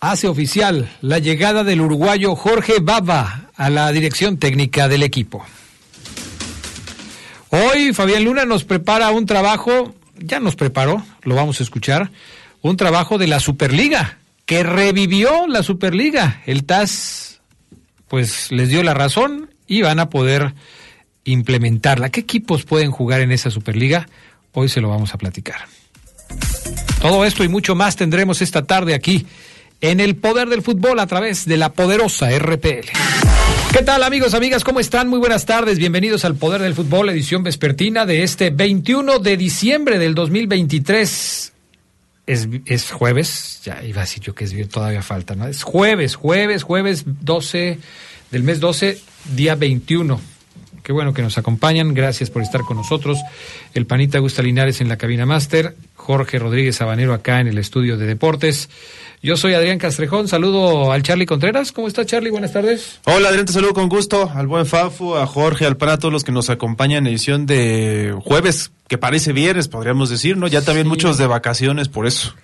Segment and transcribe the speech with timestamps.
[0.00, 5.44] Hace oficial la llegada del uruguayo Jorge Baba a la dirección técnica del equipo.
[7.50, 12.10] Hoy Fabián Luna nos prepara un trabajo, ya nos preparó, lo vamos a escuchar,
[12.62, 14.16] un trabajo de la Superliga,
[14.46, 16.40] que revivió la Superliga.
[16.46, 17.40] El TAS,
[18.08, 20.54] pues les dio la razón y van a poder
[21.24, 22.08] implementarla.
[22.08, 24.08] ¿Qué equipos pueden jugar en esa Superliga?
[24.52, 25.66] Hoy se lo vamos a platicar.
[27.02, 29.26] Todo esto y mucho más tendremos esta tarde aquí
[29.80, 32.86] en el Poder del Fútbol a través de la poderosa RPL.
[33.72, 34.62] ¿Qué tal amigos, amigas?
[34.62, 35.08] ¿Cómo están?
[35.08, 35.78] Muy buenas tardes.
[35.78, 41.52] Bienvenidos al Poder del Fútbol, edición vespertina de este 21 de diciembre del 2023.
[42.24, 45.48] Es, es jueves, ya iba a decir yo que es todavía falta, ¿no?
[45.48, 47.80] Es jueves, jueves, jueves 12
[48.30, 49.00] del mes 12,
[49.34, 50.20] día 21.
[50.82, 51.94] Qué bueno que nos acompañan.
[51.94, 53.18] Gracias por estar con nosotros.
[53.74, 55.76] El panita Gusta Linares en la cabina máster.
[56.02, 58.68] Jorge Rodríguez Sabanero acá en el estudio de deportes.
[59.22, 60.26] Yo soy Adrián Castrejón.
[60.26, 61.70] Saludo al Charlie Contreras.
[61.70, 62.30] ¿Cómo está Charlie?
[62.30, 62.98] Buenas tardes.
[63.04, 64.28] Hola Adrián, te saludo con gusto.
[64.34, 68.72] Al buen Fafu, a Jorge, al todos los que nos acompañan en edición de jueves,
[68.88, 70.48] que parece viernes, podríamos decir, ¿no?
[70.48, 70.88] Ya también Sí.
[70.88, 72.34] muchos de vacaciones por eso.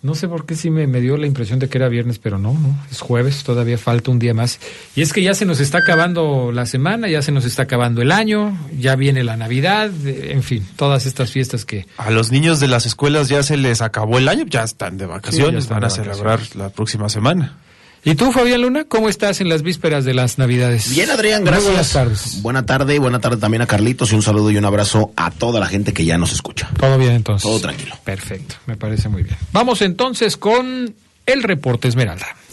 [0.00, 2.38] No sé por qué sí me, me dio la impresión de que era viernes, pero
[2.38, 4.60] no, no, es jueves, todavía falta un día más.
[4.94, 8.00] Y es que ya se nos está acabando la semana, ya se nos está acabando
[8.00, 11.86] el año, ya viene la Navidad, eh, en fin, todas estas fiestas que...
[11.96, 15.06] A los niños de las escuelas ya se les acabó el año, ya están de
[15.06, 17.56] vacaciones, Sí, ya están van a celebrar la próxima semana.
[18.04, 20.88] ¿Y tú, Fabián Luna, cómo estás en las vísperas de las Navidades?
[20.90, 21.66] Bien, Adrián, Muy gracias.
[21.70, 22.42] buenas tardes.
[22.42, 25.30] Buena tarde y buena tarde también a Carlitos y un saludo y un abrazo a
[25.30, 26.70] toda la gente que ya nos escucha.
[26.78, 27.42] Todo bien entonces.
[27.42, 27.94] Todo tranquilo.
[28.04, 29.36] Perfecto, me parece muy bien.
[29.52, 30.94] Vamos entonces con
[31.26, 32.26] el reporte Esmeralda.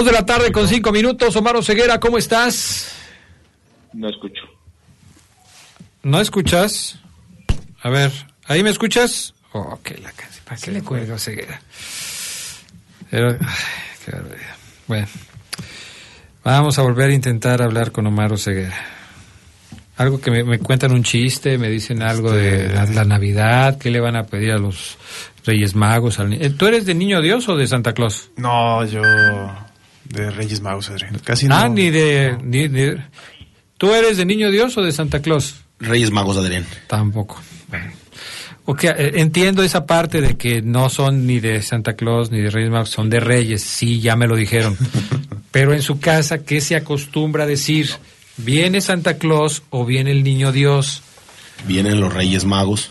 [0.00, 1.36] Dos de la tarde con cinco minutos.
[1.36, 2.90] Omar Ceguera, ¿cómo estás?
[3.92, 4.40] No escucho.
[6.02, 6.98] ¿No escuchas?
[7.82, 8.10] A ver,
[8.46, 9.34] ¿ahí me escuchas?
[9.52, 10.42] Oh, qué la canción.
[10.46, 11.60] ¿Para qué le cuelgo a Ceguera?
[13.10, 13.46] Pero, ay,
[14.02, 14.56] qué barbaridad.
[14.86, 15.06] Bueno,
[16.44, 18.82] vamos a volver a intentar hablar con Omar Ceguera.
[19.98, 23.90] Algo que me, me cuentan un chiste, me dicen algo de la, la Navidad, ¿qué
[23.90, 24.96] le van a pedir a los
[25.44, 26.18] Reyes Magos?
[26.20, 28.30] Al ¿Tú eres de Niño Dios o de Santa Claus?
[28.38, 29.02] No, yo
[30.10, 31.18] de Reyes Magos, Adrián.
[31.24, 31.54] Casi no.
[31.56, 33.00] Ah, ni de, ni de-
[33.78, 35.54] ¿Tú eres de Niño Dios o de Santa Claus?
[35.78, 36.66] Reyes Magos, Adrián.
[36.86, 37.40] Tampoco.
[37.68, 37.92] Bueno.
[38.66, 42.50] Ok, eh, entiendo esa parte de que no son ni de Santa Claus ni de
[42.50, 44.76] Reyes Magos, son de Reyes, sí, ya me lo dijeron.
[45.50, 47.90] Pero en su casa, ¿qué se acostumbra a decir?
[48.36, 51.02] ¿Viene Santa Claus o viene el Niño Dios?
[51.66, 52.90] Vienen los Reyes Magos.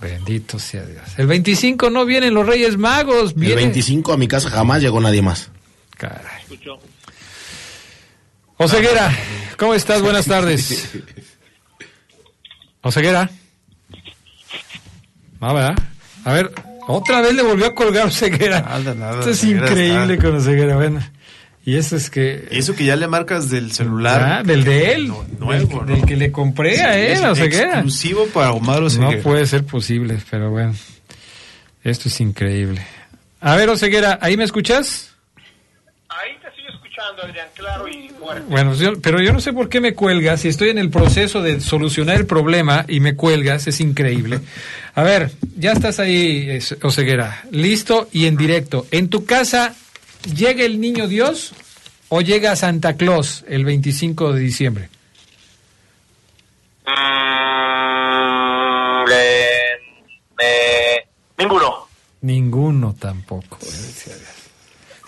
[0.00, 1.02] Bendito sea Dios.
[1.16, 3.56] El 25 no vienen los Reyes Magos, El viene...
[3.56, 5.50] 25 a mi casa jamás llegó nadie más.
[5.98, 6.42] Caray.
[8.56, 9.12] Oseguera,
[9.56, 10.00] ¿cómo estás?
[10.02, 10.88] Buenas tardes.
[12.82, 13.28] Oseguera.
[15.40, 15.76] No, ¿verdad?
[16.24, 16.50] A ver,
[16.88, 18.60] Otra vez le volvió a colgar Oseguera.
[18.62, 21.00] Nada, nada, Esto es Oseguera increíble está- con Oseguera, bueno.
[21.64, 22.48] Y eso es que...
[22.50, 24.22] Y eso que ya le marcas del celular.
[24.38, 25.12] Ah, del de él.
[25.38, 27.72] Nuevo, del, que le compré a él, Oseguera.
[27.74, 29.16] exclusivo para Omar Oseguera.
[29.16, 30.74] No puede ser posible, pero bueno.
[31.84, 32.84] Esto es increíble.
[33.40, 35.10] A ver, Oseguera, ¿ahí me escuchas?
[37.18, 38.46] Escuchando, Adrián, claro y fuerte.
[38.48, 40.40] Bueno, yo- pero yo no sé por qué me cuelgas.
[40.40, 44.40] Si estoy en el proceso de solucionar el problema y me cuelgas, es increíble.
[44.94, 47.44] A ver, ya estás ahí, Oseguera.
[47.50, 48.86] Listo y en directo.
[48.90, 49.74] ¿En tu casa
[50.34, 51.52] llega el niño Dios
[52.08, 54.88] o llega Santa Claus el 25 de diciembre?
[56.86, 56.90] Mm,
[59.12, 59.76] eh,
[60.42, 61.06] eh,
[61.38, 61.88] ninguno.
[62.22, 63.58] Ninguno tampoco.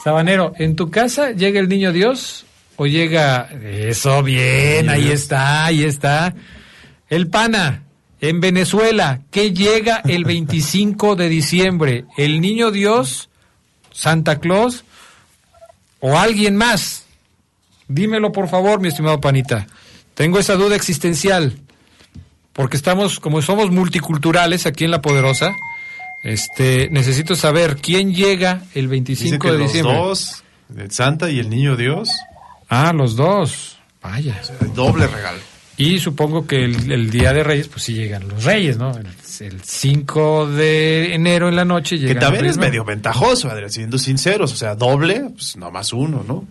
[0.03, 3.51] Sabanero, ¿en tu casa llega el niño Dios o llega...
[3.63, 6.35] Eso, bien, ahí está, ahí está.
[7.11, 7.83] El pana,
[8.21, 12.05] en Venezuela, ¿qué llega el 25 de diciembre?
[12.17, 13.29] ¿El niño Dios,
[13.93, 14.85] Santa Claus
[15.99, 17.05] o alguien más?
[17.87, 19.67] Dímelo por favor, mi estimado panita.
[20.15, 21.59] Tengo esa duda existencial,
[22.55, 25.53] porque estamos, como somos multiculturales aquí en La Poderosa,
[26.23, 29.97] este, necesito saber quién llega el Dice 25 que de los diciembre.
[29.97, 30.43] dos,
[30.77, 32.11] el Santa y el Niño Dios,
[32.69, 33.79] Ah, los dos.
[34.03, 34.41] Vaya.
[34.61, 35.39] el doble regalo.
[35.77, 38.93] Y supongo que el, el día de Reyes, pues sí llegan los Reyes, ¿no?
[38.97, 39.07] El,
[39.41, 43.49] el 5 de enero en la noche Que llegan los también Reyes es medio ventajoso,
[43.51, 44.53] Adrián, siendo sinceros.
[44.53, 46.45] O sea, doble, pues no más uno, ¿no?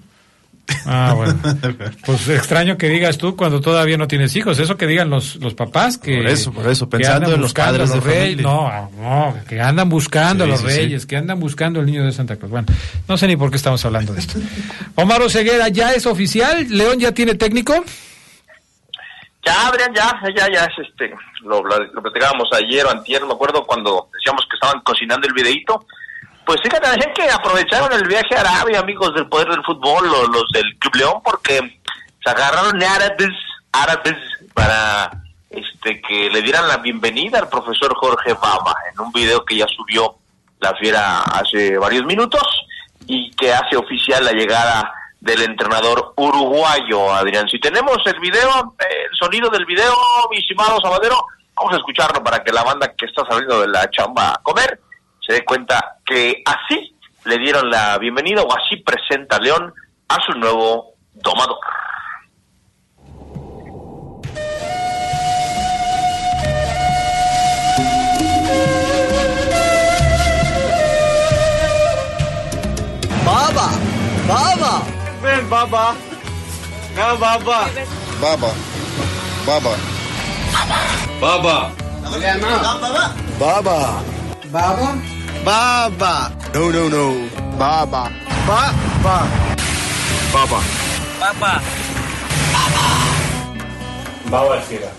[0.86, 1.36] Ah, bueno.
[2.06, 4.60] Pues extraño que digas tú cuando todavía no tienes hijos.
[4.60, 6.18] Eso que digan los, los papás que.
[6.18, 8.42] Por eso, por eso, pensando en los padres los de reyes.
[8.44, 8.44] familia.
[8.44, 10.78] No, no, que andan buscando Sí, a los sí, sí.
[10.78, 12.50] reyes, que andan buscando al niño de Santa Cruz.
[12.52, 12.68] Bueno,
[13.08, 14.40] no sé ni por qué estamos hablando de esto.
[14.96, 16.68] Omar Oseguera, ¿ya es oficial?
[16.70, 17.74] ¿León ya tiene técnico?
[19.46, 21.12] Ya, Adrián, ya, ya, ya es este,
[21.44, 25.34] lo, lo, lo platicábamos ayer o antier, me acuerdo cuando decíamos que estaban cocinando el
[25.34, 25.86] videíto.
[26.50, 30.30] Pues fíjate, Adrián, que aprovecharon el viaje a Arabia, amigos del Poder del Fútbol, los,
[30.30, 31.60] los del Club León, porque
[32.24, 33.30] se agarraron árabes,
[33.72, 34.18] árabes
[34.56, 35.12] para
[35.52, 39.68] este que le dieran la bienvenida al profesor Jorge Baba en un video que ya
[39.68, 40.16] subió
[40.60, 42.42] la fiera hace varios minutos
[43.06, 47.48] y que hace oficial la llegada del entrenador uruguayo, Adrián.
[47.48, 49.94] Si tenemos el video, el sonido del video,
[50.32, 53.88] mi estimado Sabadero, vamos a escucharlo para que la banda que está saliendo de la
[53.92, 54.80] chamba a comer
[55.30, 59.72] se dé cuenta que así le dieron la bienvenida o así presenta León
[60.08, 61.60] a su nuevo domador.
[73.24, 73.70] Baba,
[74.28, 74.82] baba.
[75.22, 75.96] Baba.
[76.96, 77.68] Baba.
[78.20, 79.76] Baba.
[81.22, 81.72] Baba.
[83.40, 84.04] Baba.
[84.52, 85.19] Baba.
[86.55, 87.29] No, no, no.
[87.59, 88.11] Baba.
[88.47, 89.27] Baba.
[90.33, 91.61] Baba.
[94.31, 94.91] Baba Alfiera.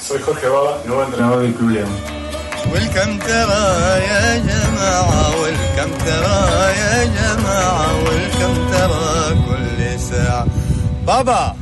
[0.00, 2.14] Soy Jorge Baba, nuevo entrenador del Club León.
[2.72, 6.38] والكم ترى يا جماعة والكم ترى
[6.78, 10.46] يا جماعة والكم ترى كل ساعة
[11.06, 11.56] بابا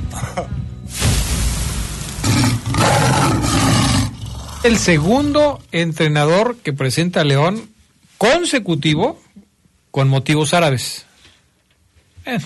[4.65, 7.69] El segundo entrenador que presenta a León
[8.18, 9.22] consecutivo
[9.92, 11.06] con motivos árabes.
[12.26, 12.38] Eh.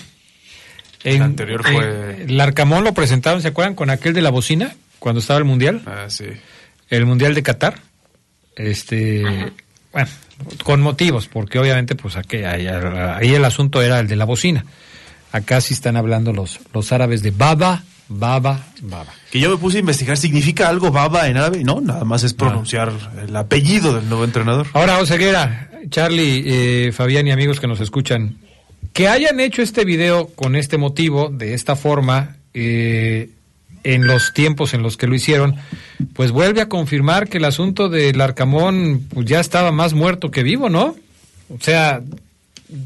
[1.04, 3.74] El anterior fue- el Arcamón lo presentaron, ¿se acuerdan?
[3.74, 5.82] Con aquel de la bocina, cuando estaba el Mundial.
[5.86, 6.26] Ah, sí.
[6.90, 7.80] el Mundial de Qatar.
[8.54, 9.22] Este,
[9.92, 10.08] bueno,
[10.62, 14.64] con motivos, porque obviamente pues aquí, ahí, ahí el asunto era el de la bocina.
[15.32, 19.10] Acá sí están hablando los, los árabes de baba, baba, baba.
[19.30, 21.64] Que yo me puse a investigar, ¿significa algo baba en árabe?
[21.64, 22.92] No, nada más es pronunciar
[23.26, 24.66] el apellido del nuevo entrenador.
[24.74, 28.36] Ahora, Oseguera, Charlie, eh, Fabián y amigos que nos escuchan,
[28.92, 33.30] que hayan hecho este video con este motivo, de esta forma, eh,
[33.84, 35.56] en los tiempos en los que lo hicieron,
[36.14, 40.42] pues vuelve a confirmar que el asunto del Arcamón pues, ya estaba más muerto que
[40.42, 40.96] vivo, ¿no?
[41.48, 42.00] O sea,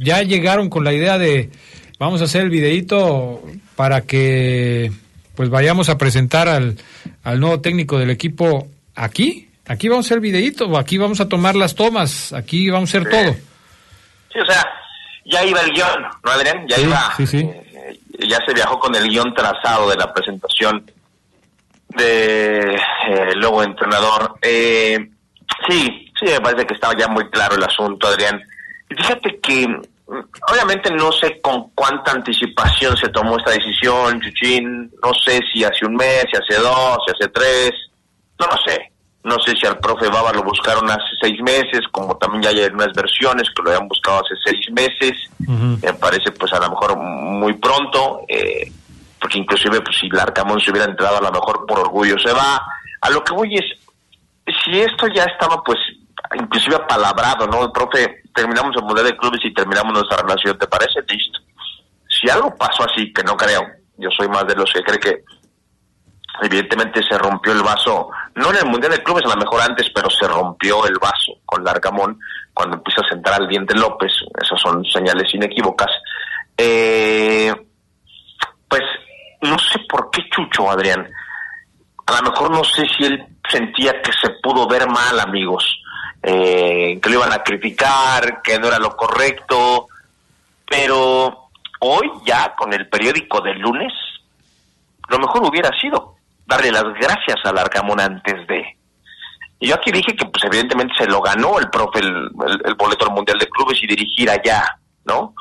[0.01, 1.51] ya llegaron con la idea de
[1.99, 3.43] vamos a hacer el videíto
[3.75, 4.91] para que
[5.35, 6.77] pues vayamos a presentar al,
[7.23, 9.46] al nuevo técnico del equipo aquí.
[9.69, 13.11] Aquí vamos a hacer videíto, aquí vamos a tomar las tomas, aquí vamos a hacer
[13.11, 13.33] todo.
[14.33, 14.63] Sí, o sea,
[15.25, 16.67] ya iba el guion, ¿no, Adrián?
[16.69, 17.15] Ya Sí, iba.
[17.17, 17.39] sí, sí.
[17.39, 20.89] eh, ya se viajó con el guion trazado de la presentación
[21.97, 22.79] de eh,
[23.33, 24.37] el nuevo entrenador.
[24.43, 24.99] Eh,
[25.69, 28.41] sí, sí, me parece que estaba ya muy claro el asunto, Adrián.
[28.91, 29.81] Y fíjate que, mm,
[30.53, 34.93] obviamente, no sé con cuánta anticipación se tomó esta decisión, Chuchín.
[35.03, 37.73] No sé si hace un mes, si hace dos, si hace tres.
[38.39, 38.93] No lo sé.
[39.27, 42.71] No sé si al profe Baba lo buscaron hace seis meses, como también ya hay
[42.73, 45.17] unas versiones que lo habían buscado hace seis meses.
[45.83, 48.71] Me parece pues a lo mejor muy pronto, eh,
[49.21, 52.63] porque inclusive pues si Larcamón se hubiera entrado a lo mejor por orgullo se va.
[53.01, 53.65] A lo que voy es,
[54.65, 55.79] si esto ya estaba pues
[56.39, 57.65] inclusive apalabrado, ¿no?
[57.65, 61.01] El profe, terminamos el Mundial de Clubes y terminamos nuestra relación, ¿te parece?
[61.09, 61.41] Listo.
[62.09, 63.67] Si algo pasó así, que no creo,
[63.97, 65.25] yo soy más de los que cree que
[66.43, 69.91] evidentemente se rompió el vaso, no en el Mundial de Clubes, a lo mejor antes,
[69.95, 72.19] pero se rompió el vaso con Largamón
[72.53, 75.91] cuando empieza a sentar al diente López, esas son señales inequívocas.
[76.57, 77.55] Eh,
[78.69, 78.83] pues
[79.43, 81.09] no sé por qué Chucho, Adrián,
[82.07, 85.81] a lo mejor no sé si él sentía que se pudo ver mal, amigos,
[86.23, 89.89] eh, que lo iban a criticar, que no era lo correcto,
[90.69, 91.49] pero
[91.81, 93.93] hoy ya con el periódico del lunes,
[95.09, 96.16] lo mejor hubiera sido
[96.47, 98.65] darle las gracias al Arcamón antes de.
[99.59, 102.31] Y yo aquí dije que pues evidentemente se lo ganó el profe el,
[102.77, 105.35] boleto al Mundial de Clubes y dirigir allá, ¿no?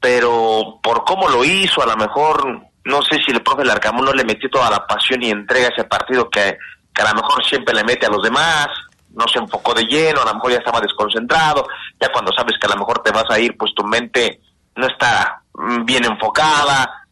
[0.00, 4.12] Pero por cómo lo hizo, a lo mejor, no sé si el profe Larcamón no
[4.12, 6.58] le metió toda la pasión y entrega a ese partido que,
[6.92, 8.68] que a lo mejor siempre le mete a los demás,
[9.14, 11.66] no se enfocó de lleno, a lo mejor ya estaba desconcentrado,
[12.00, 14.40] ya cuando sabes que a lo mejor te vas a ir, pues tu mente
[14.76, 17.06] no está mm, bien enfocada.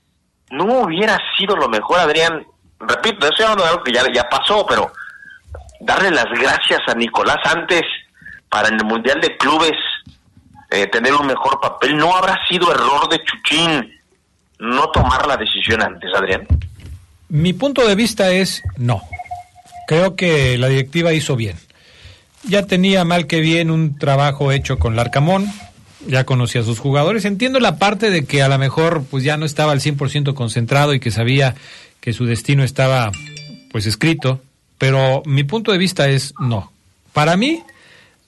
[0.51, 2.45] No hubiera sido lo mejor, Adrián,
[2.89, 4.93] repito, algo que ya, ya pasó, pero
[5.81, 7.83] darle las gracias a Nicolás antes
[8.49, 9.77] para en el Mundial de Clubes
[10.71, 13.93] eh, tener un mejor papel, ¿no habrá sido error de Chuchín
[14.59, 16.47] no tomar la decisión antes, Adrián?
[17.29, 19.03] Mi punto de vista es no.
[19.87, 21.57] Creo que la directiva hizo bien.
[22.45, 25.47] Ya tenía mal que bien un trabajo hecho con Larcamón,
[26.07, 27.25] ya conocía a sus jugadores.
[27.25, 30.95] Entiendo la parte de que a lo mejor pues ya no estaba al 100% concentrado
[30.95, 31.55] y que sabía
[32.03, 33.11] que su destino estaba
[33.71, 34.43] pues escrito,
[34.77, 36.73] pero mi punto de vista es no.
[37.15, 37.63] Para mí,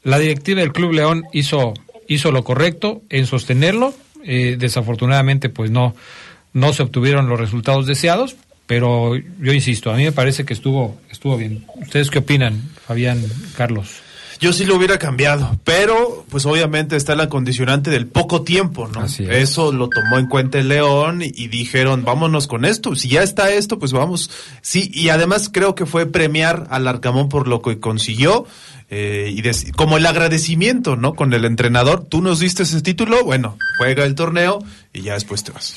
[0.05, 1.75] la directiva del Club León hizo,
[2.09, 3.93] hizo lo correcto en sostenerlo.
[4.23, 5.95] Eh, desafortunadamente, pues no,
[6.53, 10.99] no se obtuvieron los resultados deseados, pero yo insisto, a mí me parece que estuvo,
[11.11, 11.67] estuvo bien.
[11.75, 13.23] ¿Ustedes qué opinan, Fabián,
[13.57, 14.03] Carlos?
[14.41, 19.05] Yo sí lo hubiera cambiado, pero pues obviamente está la condicionante del poco tiempo, ¿no?
[19.05, 22.95] Eso lo tomó en cuenta el León y, dijeron, vámonos con esto.
[22.97, 24.31] Si ya está esto, pues vamos.
[24.61, 28.47] Sí, y además creo que fue premiar al Arcamón por lo que consiguió.
[28.91, 31.15] Eh, y como el agradecimiento, ¿no?
[31.15, 34.63] Con el entrenador, tú nos diste ese título, bueno, juega el torneo
[34.93, 35.75] y ya después te vas.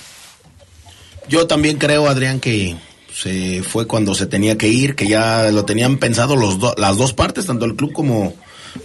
[1.30, 2.76] Yo también creo, Adrián, que
[3.14, 7.14] se fue cuando se tenía que ir, que ya lo tenían pensado los las dos
[7.14, 8.36] partes, tanto el club como,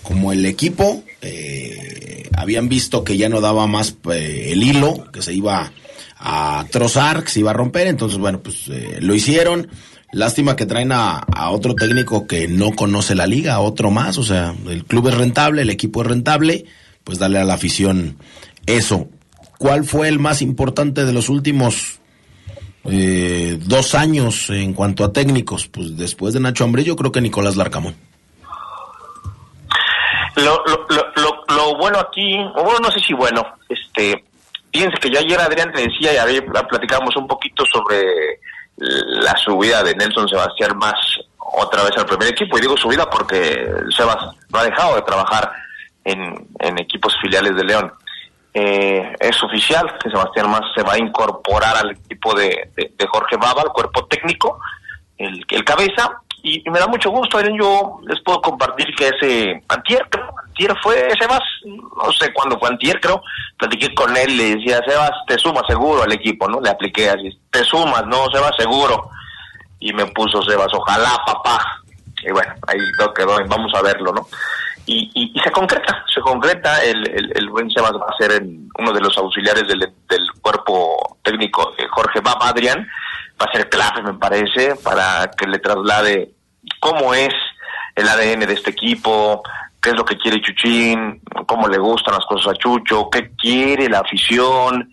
[0.02, 5.22] como el equipo eh, habían visto que ya no daba más eh, el hilo, que
[5.22, 5.72] se iba
[6.18, 9.68] a trozar, que se iba a romper, entonces bueno, pues eh, lo hicieron.
[10.12, 14.54] Lástima que traen a, otro técnico que no conoce la liga, otro más, o sea,
[14.68, 16.66] el club es rentable, el equipo es rentable,
[17.02, 18.18] pues darle a la afición
[18.66, 19.08] eso.
[19.58, 22.00] ¿Cuál fue el más importante de los últimos
[22.84, 25.66] dos años en cuanto a técnicos?
[25.68, 27.94] Pues después de Nacho Ambrillo, creo que Nicolás Larcamón.
[30.36, 30.86] Lo, lo,
[31.16, 34.24] lo, lo, bueno aquí, bueno, no sé si bueno, este,
[34.72, 38.02] fíjense que yo ayer Adrián te decía y ayer platicábamos un poquito sobre
[38.76, 40.94] la subida de Nelson Sebastián más
[41.54, 44.16] otra vez al primer equipo, y digo subida porque Sebas
[44.48, 45.52] no ha dejado de trabajar
[46.04, 47.92] en, en equipos filiales de León.
[48.54, 53.36] Eh, es oficial que Sebastián Más se va a incorporar al equipo de, de, Jorge
[53.36, 54.60] Baba, al cuerpo técnico,
[55.16, 60.06] el, el cabeza, y, me da mucho gusto, yo les puedo compartir que ese antier,
[60.10, 63.22] creo, antier fue Sebas, no sé cuándo fue antier, creo,
[63.56, 66.60] platiqué con él, le decía, Sebas, te sumas seguro al equipo, ¿no?
[66.60, 68.26] Le apliqué así, te sumas, ¿no?
[68.32, 69.08] Sebas, seguro.
[69.78, 71.82] Y me puso Sebas, ojalá, papá.
[72.24, 74.26] Y bueno, ahí lo quedó, vamos a verlo, ¿no?
[74.84, 78.42] Y, y, se concreta, se concreta, el, el, buen Sebas va a ser
[78.78, 82.84] uno de los auxiliares del, del cuerpo técnico de Jorge Baba, Adrián,
[83.42, 86.30] va a ser clave, me parece, para que le traslade
[86.80, 87.32] cómo es
[87.96, 89.42] el ADN de este equipo,
[89.80, 93.88] qué es lo que quiere Chuchín, cómo le gustan las cosas a Chucho, qué quiere
[93.88, 94.92] la afición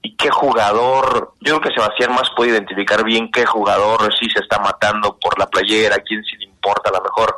[0.00, 1.34] y qué jugador.
[1.40, 5.38] Yo creo que Sebastián más puede identificar bien qué jugador sí se está matando por
[5.38, 7.36] la playera, quién sí le importa a lo mejor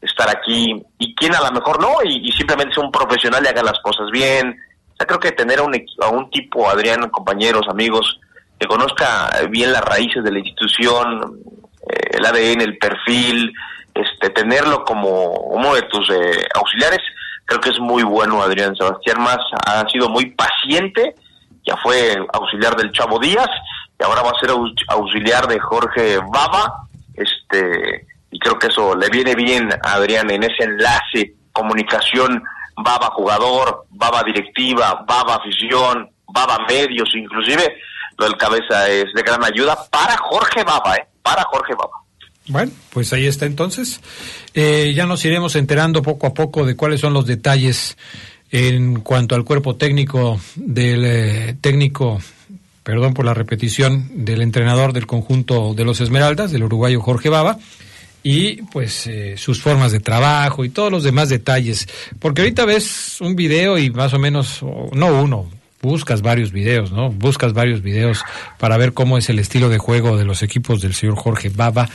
[0.00, 3.62] estar aquí y quién a lo mejor no, y, simplemente es un profesional y haga
[3.62, 4.58] las cosas bien.
[4.92, 8.18] O sea, creo que tener a un, a un tipo, Adrián, compañeros, amigos,
[8.60, 11.40] que conozca bien las raíces de la institución,
[11.90, 13.52] eh, el ADN, el perfil,
[13.94, 17.00] este, tenerlo como uno de tus eh, auxiliares,
[17.46, 21.14] creo que es muy bueno Adrián Sebastián Más, ha sido muy paciente,
[21.66, 23.48] ya fue auxiliar del Chavo Díaz
[23.98, 24.50] y ahora va a ser
[24.88, 30.44] auxiliar de Jorge Baba, este y creo que eso le viene bien a Adrián en
[30.44, 32.42] ese enlace, comunicación,
[32.76, 37.74] baba jugador, baba directiva, baba afición, baba medios, inclusive
[38.24, 41.06] del cabeza es de gran ayuda para Jorge Baba, ¿eh?
[41.22, 42.00] Para Jorge Baba.
[42.48, 44.00] Bueno, pues ahí está entonces.
[44.54, 47.96] Eh, ya nos iremos enterando poco a poco de cuáles son los detalles
[48.50, 52.20] en cuanto al cuerpo técnico del eh, técnico,
[52.82, 57.58] perdón por la repetición, del entrenador del conjunto de los Esmeraldas, del uruguayo Jorge Baba,
[58.24, 61.86] y pues eh, sus formas de trabajo y todos los demás detalles.
[62.18, 64.60] Porque ahorita ves un video y más o menos,
[64.92, 65.48] no uno,
[65.82, 67.10] buscas varios videos, ¿no?
[67.10, 68.22] Buscas varios videos
[68.58, 71.88] para ver cómo es el estilo de juego de los equipos del señor Jorge Baba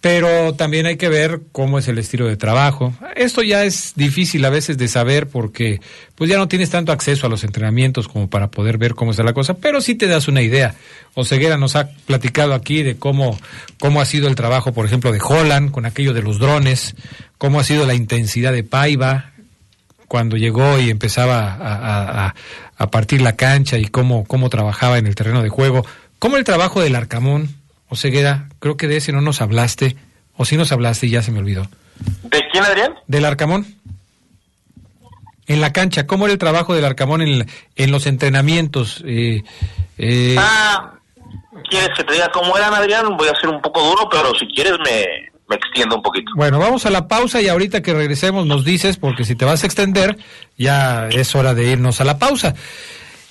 [0.00, 2.94] pero también hay que ver cómo es el estilo de trabajo.
[3.16, 5.80] Esto ya es difícil a veces de saber porque
[6.14, 9.22] pues ya no tienes tanto acceso a los entrenamientos como para poder ver cómo está
[9.22, 10.74] la cosa, pero sí te das una idea.
[11.14, 13.38] Oseguera nos ha platicado aquí de cómo,
[13.78, 16.94] cómo ha sido el trabajo, por ejemplo, de Holland con aquello de los drones,
[17.36, 19.32] cómo ha sido la intensidad de Paiva
[20.08, 22.34] cuando llegó y empezaba a, a
[22.88, 25.84] partir la cancha y cómo, cómo trabajaba en el terreno de juego,
[26.18, 27.60] cómo el trabajo del Arcamón
[27.90, 29.96] Oseguera, creo que de ese no nos hablaste,
[30.36, 31.66] o sí nos hablaste y ya se me olvidó.
[32.22, 32.94] ¿De quién, Adrián?
[33.08, 33.66] Del Arcamón.
[35.48, 39.02] En la cancha, ¿cómo era el trabajo del Arcamón en, en los entrenamientos?
[39.04, 39.42] Eh,
[39.98, 40.36] eh...
[40.38, 40.94] Ah,
[41.68, 43.16] ¿quieres que te diga cómo eran, Adrián?
[43.16, 46.30] Voy a ser un poco duro, pero si quieres me, me extiendo un poquito.
[46.36, 49.64] Bueno, vamos a la pausa y ahorita que regresemos nos dices, porque si te vas
[49.64, 50.16] a extender,
[50.56, 52.54] ya es hora de irnos a la pausa.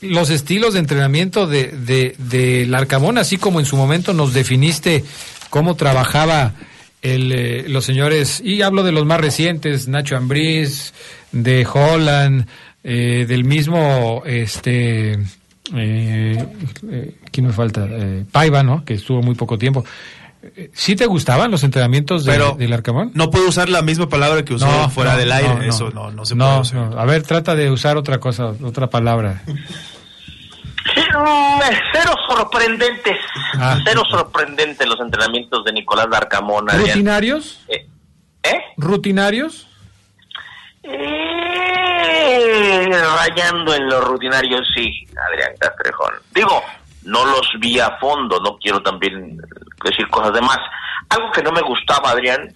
[0.00, 5.04] los estilos de entrenamiento de, de, del Arcamón, así como en su momento nos definiste
[5.50, 6.54] cómo trabajaba
[7.02, 10.92] el, eh, los señores, y hablo de los más recientes, Nacho Ambriz,
[11.32, 12.46] de Holland,
[12.84, 15.18] eh, del mismo, este,
[15.74, 16.46] eh,
[16.90, 17.86] eh, ¿quién me falta?
[17.88, 18.84] Eh, Paiva, ¿no?
[18.84, 19.84] Que estuvo muy poco tiempo.
[20.42, 23.10] Eh, ¿Sí te gustaban los entrenamientos de, del Arcamón?
[23.14, 25.68] No puedo usar la misma palabra que usó fuera del aire.
[25.68, 29.42] Eso no, no se puede A ver, trata de usar otra cosa, otra palabra.
[31.92, 33.16] Cero sorprendentes.
[33.54, 33.78] Ah.
[33.84, 36.68] Cero sorprendentes los entrenamientos de Nicolás Arcamón.
[36.68, 37.60] ¿Rutinarios?
[37.68, 37.86] ¿Eh?
[38.76, 39.67] ¿Rutinarios?
[40.90, 46.14] Eh, rayando en lo rutinario, sí, Adrián Castrejón.
[46.34, 46.62] Digo,
[47.04, 49.38] no los vi a fondo, no quiero también
[49.84, 50.58] decir cosas de más.
[51.10, 52.54] Algo que no me gustaba, Adrián,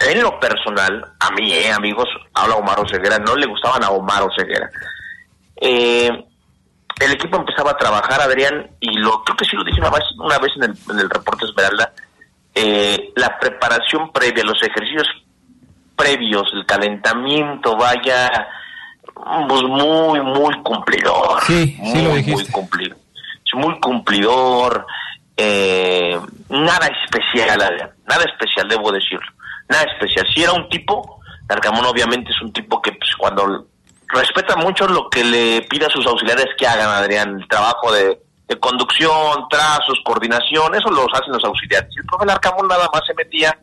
[0.00, 4.22] en lo personal, a mí, eh, amigos, habla Omar Oseguera, no le gustaban a Omar
[4.22, 4.70] Oseguera.
[5.56, 6.10] Eh,
[7.00, 10.04] el equipo empezaba a trabajar, Adrián, y lo creo que sí lo dije una vez,
[10.18, 11.92] una vez en, el, reporte Esmeralda,
[12.54, 15.06] eh, la preparación previa, los ejercicios
[15.96, 18.48] previos, el calentamiento, vaya,
[19.48, 21.42] pues muy, muy cumplidor.
[21.46, 22.42] Sí, muy, lo dijiste.
[22.42, 22.98] Muy cumplidor.
[23.54, 24.86] Muy cumplidor,
[25.36, 27.58] eh, nada especial,
[28.06, 29.26] nada especial, debo decirlo.
[29.68, 30.26] Nada especial.
[30.34, 33.66] Si era un tipo, Arcamón obviamente es un tipo que pues, cuando
[34.08, 38.20] respeta mucho lo que le pide a sus auxiliares que hagan, Adrián, el trabajo de,
[38.60, 41.90] conducción, trazos, coordinación, eso los hacen los auxiliares.
[41.94, 43.58] Y el profe Arcamón nada más se metía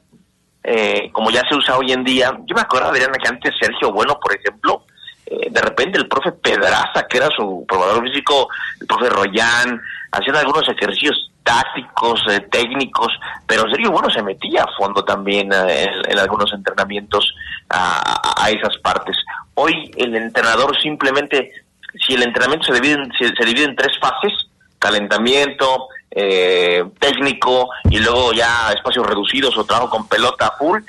[0.64, 2.32] eh, como ya se usa hoy en día.
[2.46, 4.86] Yo me acuerdo, Adriana, que antes Sergio Bueno, por ejemplo,
[5.26, 8.48] eh, de repente el profe Pedraza, que era su probador físico,
[8.80, 13.08] el profe Royán, hacían algunos ejercicios tácticos, eh, técnicos,
[13.46, 17.34] pero Sergio Bueno se metía a fondo también eh, en, algunos entrenamientos
[17.70, 19.16] a, esas partes.
[19.56, 21.52] Hoy el entrenador simplemente,
[22.06, 24.34] si el entrenamiento se divide, se, divide en tres fases,
[24.80, 30.82] calentamiento, eh, técnico y luego ya espacios reducidos o trabajo con pelota full,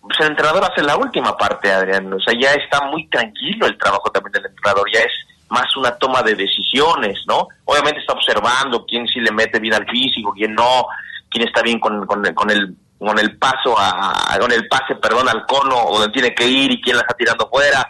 [0.00, 2.12] pues el entrenador hace la última parte, Adrián.
[2.12, 5.12] O sea, ya está muy tranquilo el trabajo también del entrenador, ya es
[5.48, 7.48] más una toma de decisiones, ¿no?
[7.64, 10.86] Obviamente está observando quién sí le mete bien al físico, quién no,
[11.30, 15.28] quién está bien con, con, con el con el paso a, con el pase, perdón,
[15.28, 17.86] al cono o donde tiene que ir y quién la está tirando fuera.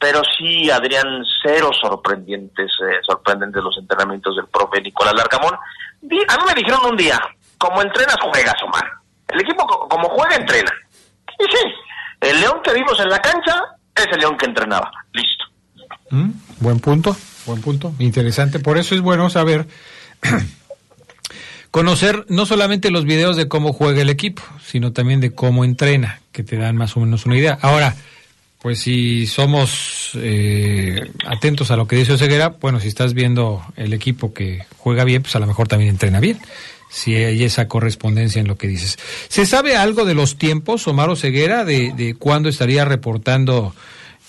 [0.00, 5.52] Pero sí, Adrián, cero sorprendentes, eh, sorprendentes los entrenamientos del profe Nicolás Larcamón.
[5.54, 7.20] A mí me dijeron un día,
[7.58, 8.84] como entrenas, juegas, Omar.
[9.28, 10.72] El equipo como juega, entrena.
[11.38, 11.64] Y sí,
[12.22, 13.62] el león que vimos en la cancha
[13.94, 14.90] es el león que entrenaba.
[15.12, 15.44] Listo.
[16.10, 18.58] Mm, buen punto, buen punto, interesante.
[18.58, 19.68] Por eso es bueno saber,
[21.70, 26.20] conocer no solamente los videos de cómo juega el equipo, sino también de cómo entrena,
[26.32, 27.58] que te dan más o menos una idea.
[27.60, 27.94] Ahora,
[28.62, 33.92] pues si somos eh, atentos a lo que dice Oseguera, bueno, si estás viendo el
[33.92, 36.38] equipo que juega bien, pues a lo mejor también entrena bien.
[36.90, 38.98] Si hay esa correspondencia en lo que dices.
[39.28, 43.74] ¿Se sabe algo de los tiempos, Omar Oseguera, de, de cuándo estaría reportando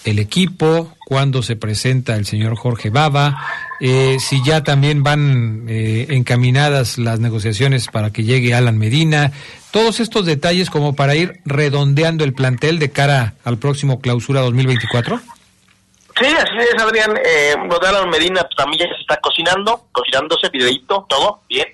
[0.06, 3.46] el equipo, cuándo se presenta el señor Jorge Baba,
[3.84, 9.32] eh, si ya también van eh, encaminadas las negociaciones para que llegue Alan Medina,
[9.72, 15.18] todos estos detalles como para ir redondeando el plantel de cara al próximo clausura 2024.
[15.18, 17.18] Sí, así es, Adrián.
[17.26, 17.56] Eh,
[17.88, 21.68] Alan Medina también ya se está cocinando, cocinándose, videito, todo bien.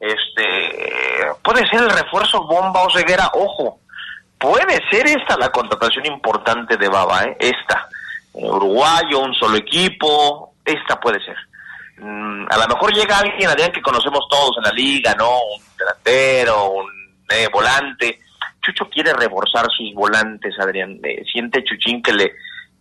[0.00, 3.78] Este, puede ser el refuerzo bomba o ceguera, ojo,
[4.38, 7.36] puede ser esta la contratación importante de Baba, ¿eh?
[7.38, 7.88] esta.
[8.32, 11.36] Uruguayo, un solo equipo, esta puede ser.
[11.98, 15.28] Mm, a lo mejor llega alguien, Adrián, que conocemos todos en la liga, ¿no?
[15.28, 16.90] Un delantero, un
[17.30, 18.20] eh, volante.
[18.60, 20.98] Chucho quiere reforzar sus volantes, Adrián.
[21.02, 22.32] Eh, siente Chuchín que le...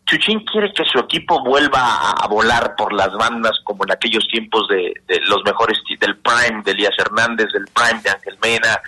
[0.05, 4.67] Chuchín quiere que su equipo vuelva a, volar por las bandas como en aquellos tiempos
[4.67, 8.81] de, de los mejores del Prime de Elías Hernández, del Prime de Ángel Mena,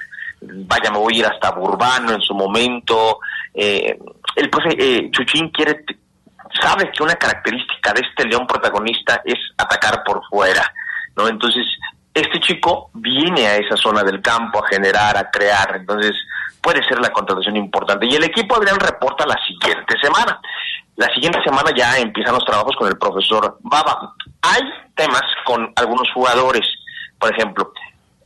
[0.68, 3.20] vaya, me voy a ir hasta Burbano en su momento.
[3.54, 3.98] Eh,
[4.36, 5.84] el profe eh, Chuchín quiere,
[6.62, 10.74] sabe que una característica de este león protagonista es atacar por fuera,
[11.16, 11.28] ¿no?
[11.28, 11.66] Entonces,
[12.14, 16.16] este chico viene a esa zona del campo a generar, a crear, entonces
[16.62, 18.06] puede ser la contratación importante.
[18.06, 20.40] Y el equipo, Adrián, reporta la siguiente semana.
[20.96, 24.14] La siguiente semana ya empiezan los trabajos con el profesor Baba.
[24.42, 24.62] Hay
[24.96, 26.62] temas con algunos jugadores,
[27.20, 27.74] por ejemplo,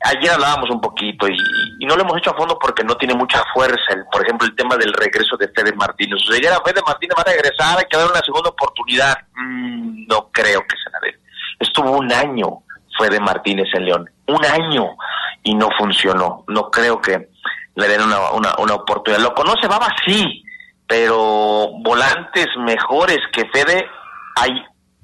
[0.03, 1.37] ayer hablábamos un poquito y,
[1.85, 4.55] no lo hemos hecho a fondo porque no tiene mucha fuerza, el, por ejemplo, el
[4.55, 6.15] tema del regreso de Fede Martínez.
[6.15, 9.17] O sea, Fede Martínez va a regresar, hay que dar una segunda oportunidad.
[9.35, 11.19] Mm, no creo que se la dé.
[11.59, 12.59] Estuvo un año
[12.99, 14.97] Fede Martínez en León, un año
[15.43, 16.43] y no funcionó.
[16.47, 17.29] No creo que
[17.75, 19.21] le den una, una, una oportunidad.
[19.21, 20.43] Lo conoce Baba, sí,
[20.87, 23.87] pero volantes mejores que Fede
[24.35, 24.51] hay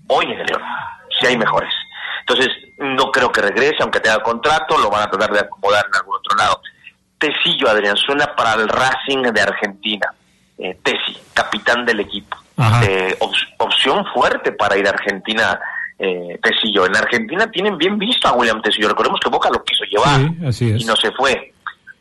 [0.08, 0.62] hoy en el León.
[1.20, 1.74] Sí hay mejores.
[2.22, 5.96] Entonces, no creo que regrese, aunque tenga contrato, lo van a tratar de acomodar en
[5.96, 6.62] algún otro lado.
[7.18, 10.14] Tesillo, Adrián, suena para el Racing de Argentina.
[10.58, 12.38] Eh, Tesi, capitán del equipo.
[12.84, 13.18] Eh,
[13.58, 15.60] opción fuerte para ir a Argentina,
[15.98, 16.86] eh, Tesillo.
[16.86, 18.90] En Argentina tienen bien visto a William Tesillo.
[18.90, 21.54] Recordemos que Boca lo quiso llevar y no se fue.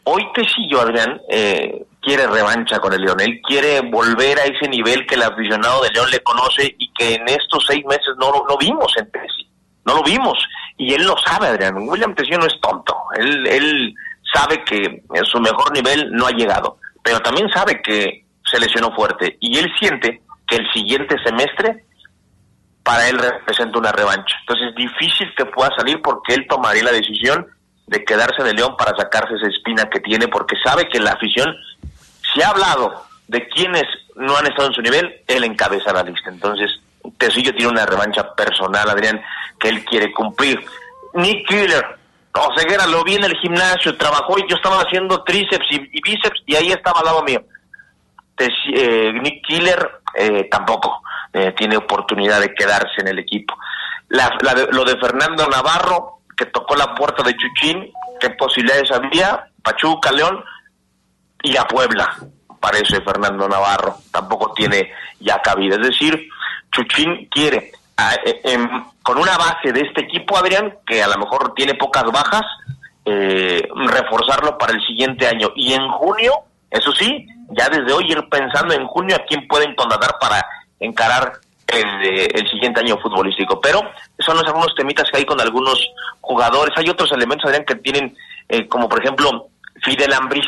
[0.05, 3.21] Hoy Tesillo, Adrián, eh, quiere revancha con el León.
[3.21, 7.15] Él quiere volver a ese nivel que el aficionado de León le conoce y que
[7.15, 9.49] en estos seis meses no, no vimos en Tesi.
[9.85, 10.39] No lo vimos
[10.83, 11.77] y él lo sabe, Adrián.
[11.77, 12.97] William Tessio no es tonto.
[13.17, 13.95] Él, él
[14.33, 19.37] sabe que su mejor nivel no ha llegado, pero también sabe que se lesionó fuerte
[19.41, 21.85] y él siente que el siguiente semestre
[22.83, 24.37] para él representa una revancha.
[24.41, 27.47] Entonces es difícil que pueda salir porque él tomaría la decisión
[27.87, 31.55] de quedarse de León para sacarse esa espina que tiene porque sabe que la afición,
[32.33, 33.85] si ha hablado de quienes
[34.17, 36.31] no han estado en su nivel, él encabeza la lista.
[36.31, 36.71] Entonces,
[37.19, 39.21] Tecillo tiene una revancha personal, Adrián,
[39.59, 40.65] que él quiere cumplir.
[41.15, 41.85] Nick Killer,
[42.35, 46.43] o Ceguera, lo vi en el gimnasio, trabajó y yo estaba haciendo tríceps y, bíceps
[46.47, 47.43] y ahí estaba al lado mío.
[48.39, 53.57] Eh, Nick Killer eh, tampoco eh, tiene oportunidad de quedarse en el equipo.
[54.09, 60.43] lo de Fernando Navarro, que tocó la puerta de Chuchín, qué posibilidades había, Pachuca, León
[61.43, 62.17] y a Puebla,
[62.61, 65.77] parece Fernando Navarro, tampoco tiene ya cabida.
[65.77, 66.29] Es decir,
[66.73, 67.73] Chuchín quiere,
[68.25, 68.59] eh,
[69.03, 72.43] con una base de este equipo, Adrián, que a lo mejor tiene pocas bajas,
[73.05, 75.51] eh, reforzarlo para el siguiente año.
[75.55, 76.33] Y en junio,
[76.71, 80.45] eso sí, ya desde hoy ir pensando en junio a quién pueden contratar para
[80.81, 81.33] encarar
[81.69, 83.61] el, el, siguiente año futbolístico.
[83.61, 83.81] Pero
[84.19, 85.87] son los algunos temitas que hay con algunos
[86.21, 86.75] jugadores.
[86.77, 88.17] Hay otros elementos, Adrián, que tienen,
[88.49, 89.49] eh, como por ejemplo,
[89.83, 90.47] Fidel Ambriz.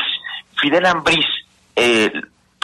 [0.59, 1.25] Fidel Ambriz,
[1.75, 2.11] eh,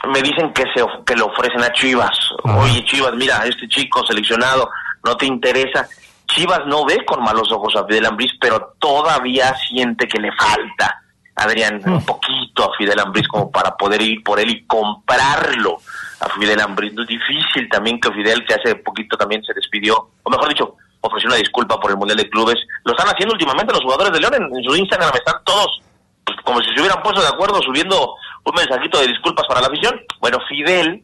[0.08, 2.18] me dicen que se que le ofrecen a Chivas.
[2.44, 4.70] Oye, Chivas, mira, este chico seleccionado,
[5.04, 5.88] no te interesa.
[6.28, 11.04] Chivas no ve con malos ojos a Fidel Ambriz, pero todavía siente que le falta,
[11.36, 15.78] Adrián, un poquito a Fidel Ambriz como para poder ir por él y comprarlo
[16.20, 16.94] a Fidel Ambriz.
[16.98, 21.28] Es difícil también que Fidel, que hace poquito también se despidió, o mejor dicho, ofreció
[21.28, 22.60] una disculpa por el Mundial de Clubes.
[22.86, 25.82] Lo están haciendo últimamente los jugadores de León en, su Instagram, están todos
[26.24, 29.68] pues, como si se hubieran puesto de acuerdo subiendo un mensajito de disculpas para la
[29.68, 30.00] afición.
[30.20, 31.04] Bueno, Fidel,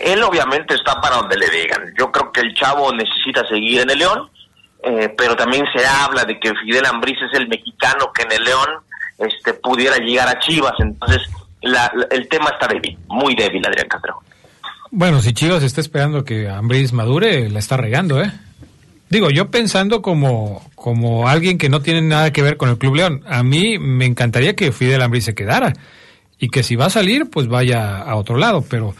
[0.00, 1.92] él obviamente está para donde le digan.
[1.98, 4.30] Yo creo que el chavo necesita seguir en el León,
[4.82, 8.44] eh, pero también se habla de que Fidel Ambriz es el mexicano que en el
[8.44, 8.68] León
[9.18, 10.74] este pudiera llegar a Chivas.
[10.78, 11.22] Entonces,
[11.62, 14.20] el tema está débil, muy débil, Adrián Castro.
[14.90, 18.32] Bueno, si Chivas está esperando que Ambriz madure, la está regando, ¿eh?
[19.08, 22.94] Digo, yo pensando como, como alguien que no tiene nada que ver con el Club
[22.94, 25.72] León, a mí me encantaría que Fidel Ambriz se quedara
[26.40, 28.94] y que si va a salir, pues vaya a otro lado, pero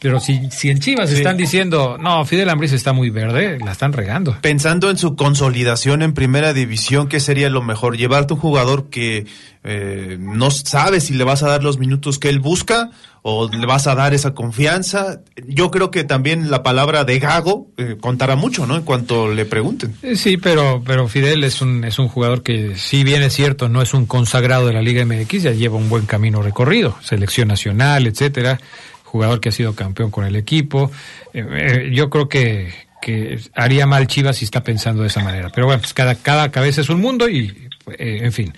[0.00, 3.92] pero si, si en Chivas están diciendo, no, Fidel Ambriz está muy verde, la están
[3.92, 4.36] regando.
[4.40, 7.96] Pensando en su consolidación en primera división, ¿qué sería lo mejor?
[7.96, 9.26] ¿Llevarte un jugador que
[9.64, 12.90] eh, no sabe si le vas a dar los minutos que él busca
[13.22, 15.20] o le vas a dar esa confianza?
[15.48, 18.76] Yo creo que también la palabra de Gago eh, contará mucho, ¿no?
[18.76, 19.96] En cuanto le pregunten.
[20.04, 23.68] Eh, sí, pero, pero Fidel es un, es un jugador que, si bien es cierto,
[23.68, 27.48] no es un consagrado de la Liga MX, ya lleva un buen camino recorrido, selección
[27.48, 28.60] nacional, etcétera
[29.08, 30.90] jugador que ha sido campeón con el equipo.
[31.32, 35.50] Eh, eh, yo creo que, que, haría mal Chivas si está pensando de esa manera.
[35.54, 37.68] Pero bueno, pues cada, cada cabeza es un mundo y,
[37.98, 38.52] eh, en fin,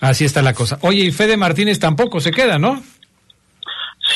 [0.00, 0.78] así está la cosa.
[0.82, 2.82] Oye, y Fede Martínez tampoco se queda, ¿no?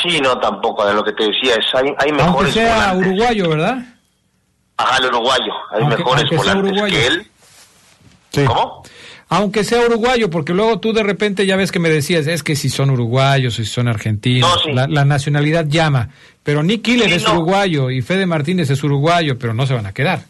[0.03, 3.49] Sí, no, tampoco, de lo que te decía, es, hay, hay mejores Aunque sea uruguayo,
[3.49, 3.79] ¿verdad?
[4.77, 7.27] Ajá, el uruguayo, hay mejores volantes que él.
[8.47, 8.83] ¿Cómo?
[9.31, 12.57] Aunque sea uruguayo, porque luego tú de repente ya ves que me decías, es que
[12.57, 16.09] si son uruguayos, si son argentinos, la, nacionalidad llama,
[16.43, 19.93] pero Nick Killer es uruguayo y Fede Martínez es uruguayo, pero no se van a
[19.93, 20.21] quedar.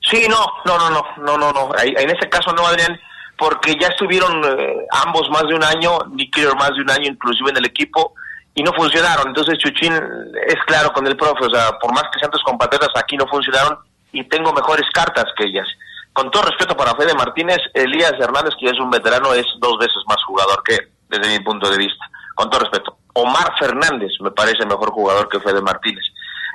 [0.00, 2.98] Sí, no, no, no, no, no, no, no, en ese caso no, Adrián,
[3.36, 7.10] porque ya estuvieron eh, ambos más de un año, Nick Killer más de un año
[7.10, 8.14] inclusive en el equipo,
[8.54, 12.18] y no funcionaron, entonces Chuchín es claro con el profe, o sea, por más que
[12.20, 13.78] sean tus compatriotas aquí no funcionaron,
[14.12, 15.66] y tengo mejores cartas que ellas
[16.12, 20.02] con todo respeto para Fede Martínez, Elías Hernández, que es un veterano, es dos veces
[20.06, 22.04] más jugador que desde mi punto de vista.
[22.34, 22.98] Con todo respeto.
[23.14, 26.04] Omar Fernández me parece mejor jugador que Fede Martínez.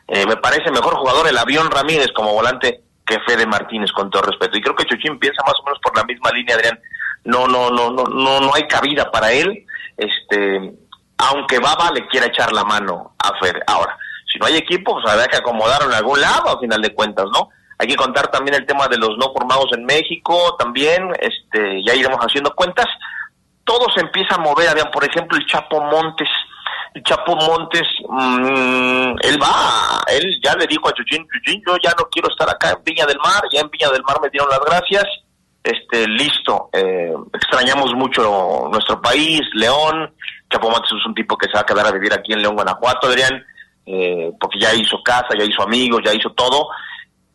[0.07, 4.21] Eh, me parece mejor jugador el avión Ramírez como volante que Fede Martínez, con todo
[4.23, 4.57] respeto.
[4.57, 6.79] Y creo que Chuchín piensa más o menos por la misma línea, Adrián.
[7.25, 9.65] No, no, no, no, no, no hay cabida para él.
[9.97, 10.73] Este,
[11.17, 13.61] aunque Baba le quiera echar la mano a Fede.
[13.67, 13.97] Ahora,
[14.31, 17.25] si no hay equipo, pues habrá que acomodarlo en algún lado, a final de cuentas,
[17.33, 17.49] ¿no?
[17.77, 21.95] Hay que contar también el tema de los no formados en México, también, este, ya
[21.95, 22.87] iremos haciendo cuentas.
[23.63, 26.29] Todo se empieza a mover, habían por ejemplo, el Chapo Montes.
[26.93, 31.91] El Chapo Montes, mmm, él va, él ya le dijo a Chuchín, Chuchín, yo ya
[31.97, 34.47] no quiero estar acá en Viña del Mar, ya en Viña del Mar me dieron
[34.47, 35.03] las gracias,
[35.63, 40.13] este, listo, eh, extrañamos mucho nuestro país, León,
[40.51, 42.53] Chapo Montes es un tipo que se va a quedar a vivir aquí en León,
[42.53, 43.43] Guanajuato, Adrián,
[43.87, 46.67] eh, porque ya hizo casa, ya hizo amigos, ya hizo todo,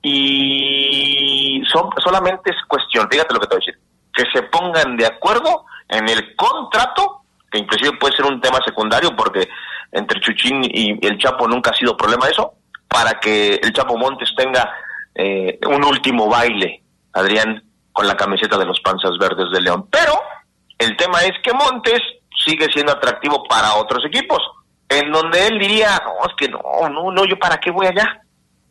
[0.02, 3.80] y solamente es cuestión, fíjate lo que te voy a decir,
[4.14, 9.14] que se pongan de acuerdo en el contrato, que inclusive puede ser un tema secundario
[9.16, 9.48] porque
[9.92, 12.54] entre Chuchín y el Chapo nunca ha sido problema eso,
[12.88, 14.72] para que el Chapo Montes tenga
[15.14, 16.82] eh, un último baile,
[17.12, 19.88] Adrián, con la camiseta de los Panzas Verdes de León.
[19.90, 20.12] Pero
[20.78, 22.00] el tema es que Montes
[22.44, 24.40] sigue siendo atractivo para otros equipos,
[24.88, 28.22] en donde él diría, no, es que no, no, no, yo para qué voy allá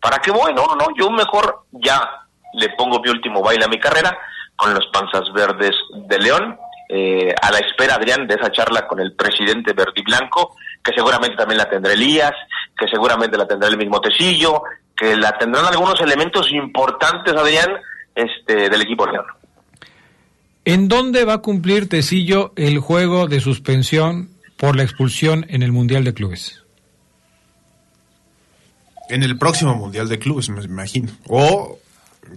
[0.01, 0.53] ¿Para qué voy?
[0.53, 4.17] No, no, no, yo mejor ya le pongo mi último baile a mi carrera
[4.55, 5.75] con los Panzas Verdes
[6.07, 6.57] de León,
[6.89, 10.93] eh, a la espera, Adrián, de esa charla con el presidente verde y blanco, que
[10.95, 12.33] seguramente también la tendrá Elías,
[12.77, 14.63] que seguramente la tendrá el mismo Tecillo,
[14.95, 17.69] que la tendrán algunos elementos importantes, Adrián,
[18.15, 19.25] este, del equipo León.
[20.65, 25.71] ¿En dónde va a cumplir Tecillo el juego de suspensión por la expulsión en el
[25.71, 26.63] Mundial de Clubes?
[29.09, 31.11] En el próximo Mundial de Clubes, me imagino.
[31.27, 31.79] O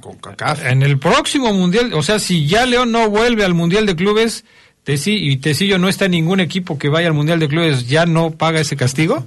[0.01, 0.67] con CACAF.
[0.67, 4.45] En el próximo Mundial, o sea, si ya León no vuelve al Mundial de Clubes,
[4.87, 8.33] y Tecillo no está en ningún equipo que vaya al Mundial de Clubes, ¿ya no
[8.33, 9.25] paga ese castigo?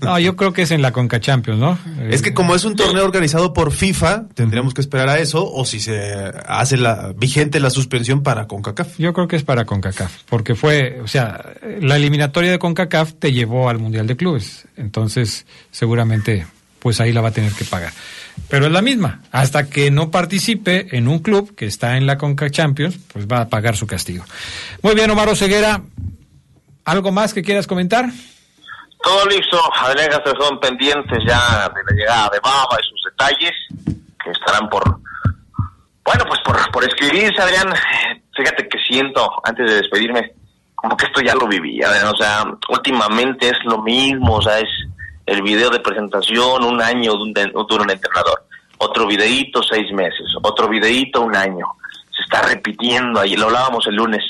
[0.00, 1.78] No, yo creo que es en la Conca Champions, ¿no?
[2.10, 5.64] Es que como es un torneo organizado por FIFA, tendríamos que esperar a eso, o
[5.64, 8.98] si se hace la vigente la suspensión para CONCACAF.
[8.98, 13.32] Yo creo que es para CONCACAF, porque fue, o sea, la eliminatoria de CONCACAF te
[13.32, 16.46] llevó al Mundial de Clubes, entonces seguramente
[16.80, 17.92] pues ahí la va a tener que pagar.
[18.48, 22.18] Pero es la misma, hasta que no participe en un club que está en la
[22.18, 24.24] Conca Champions, pues va a pagar su castigo.
[24.82, 25.82] Muy bien, Omar Ceguera,
[26.84, 28.06] ¿algo más que quieras comentar?
[29.02, 33.52] Todo listo, Adrián son pendientes ya de la llegada de Baba y sus detalles,
[34.22, 34.84] que estarán por,
[36.04, 37.72] bueno, pues por, por escribirse, Adrián.
[38.36, 40.32] Fíjate que siento, antes de despedirme,
[40.74, 44.68] como que esto ya lo vivía, o sea, últimamente es lo mismo, o sea, es
[45.30, 48.42] el video de presentación, un año dura un entrenador,
[48.78, 51.66] otro videíto, seis meses, otro videíto, un año.
[52.10, 54.24] Se está repitiendo, ahí lo hablábamos el lunes.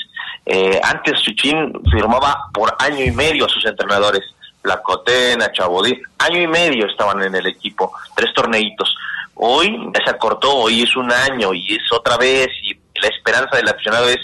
[0.45, 4.23] Eh, antes Chuchín firmaba por año y medio a sus entrenadores
[4.61, 8.95] Placotena, Chabodí, año y medio estaban en el equipo, tres torneitos.
[9.33, 13.69] Hoy se acortó, hoy es un año y es otra vez, y la esperanza del
[13.69, 14.19] aficionado es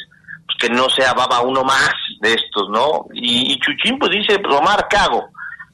[0.46, 3.08] pues, que no sea baba uno más de estos, ¿no?
[3.14, 5.28] Y, Chuchín pues dice, pues, Omar, ¿qué hago?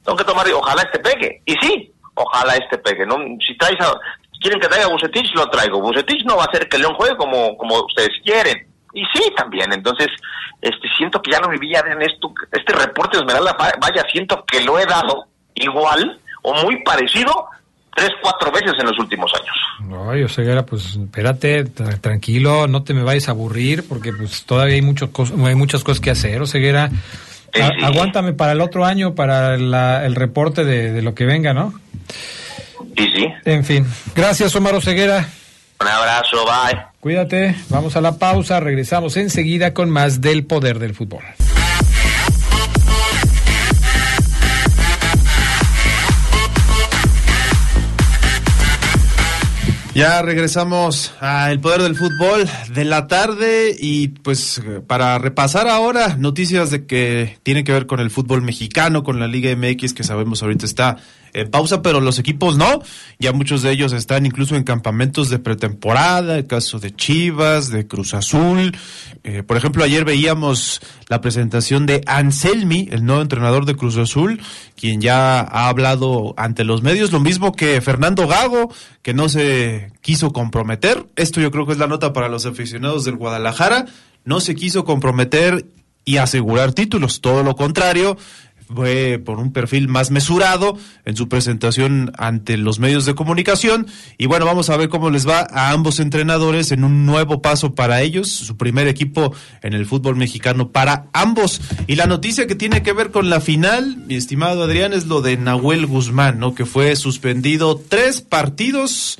[0.04, 1.42] Tengo que tomar, ojalá este pegue.
[1.46, 3.16] Y sí, ojalá este pegue, ¿no?
[3.46, 3.92] Si traes a,
[4.40, 5.80] quieren que traiga Bucetich, lo traigo.
[5.80, 8.66] Bucetich no va a hacer que León juegue como, como ustedes quieren.
[8.92, 9.72] Y sí, también.
[9.72, 10.08] Entonces,
[10.60, 14.60] este siento que ya lo vivía en esto, este reporte de Esmeralda, vaya, siento que
[14.60, 17.46] lo he dado igual o muy parecido
[17.94, 20.10] tres, cuatro veces en los últimos años.
[20.10, 24.82] Ay, Oseguera, pues espérate, tranquilo, no te me vayas a aburrir, porque pues todavía hay,
[24.82, 25.10] mucho
[25.44, 26.90] hay muchas cosas que hacer, Oseguera.
[27.82, 31.72] Aguántame para el otro año, para el reporte de, de, lo que venga, ¿no?
[32.96, 33.26] Sí, sí.
[33.44, 33.86] En fin.
[34.14, 35.28] Gracias, Omar Oseguera.
[35.80, 36.80] Un abrazo, bye.
[37.00, 41.22] Cuídate, vamos a la pausa, regresamos enseguida con más del poder del fútbol.
[49.94, 56.16] Ya regresamos a El Poder del Fútbol de la tarde y pues para repasar ahora
[56.16, 60.02] noticias de que tienen que ver con el fútbol mexicano, con la Liga MX que
[60.02, 60.96] sabemos ahorita está
[61.34, 62.82] en pausa, pero los equipos no.
[63.18, 67.86] Ya muchos de ellos están incluso en campamentos de pretemporada, el caso de Chivas, de
[67.86, 68.76] Cruz Azul.
[69.24, 74.40] Eh, por ejemplo, ayer veíamos la presentación de Anselmi, el nuevo entrenador de Cruz Azul,
[74.76, 79.92] quien ya ha hablado ante los medios, lo mismo que Fernando Gago, que no se
[80.00, 81.06] quiso comprometer.
[81.16, 83.86] Esto yo creo que es la nota para los aficionados del Guadalajara.
[84.24, 85.66] No se quiso comprometer
[86.04, 88.16] y asegurar títulos, todo lo contrario,
[88.72, 93.86] fue por un perfil más mesurado en su presentación ante los medios de comunicación.
[94.18, 97.74] Y bueno, vamos a ver cómo les va a ambos entrenadores en un nuevo paso
[97.74, 101.60] para ellos, su primer equipo en el fútbol mexicano para ambos.
[101.86, 105.20] Y la noticia que tiene que ver con la final, mi estimado Adrián, es lo
[105.20, 106.54] de Nahuel Guzmán, ¿no?
[106.54, 109.18] Que fue suspendido tres partidos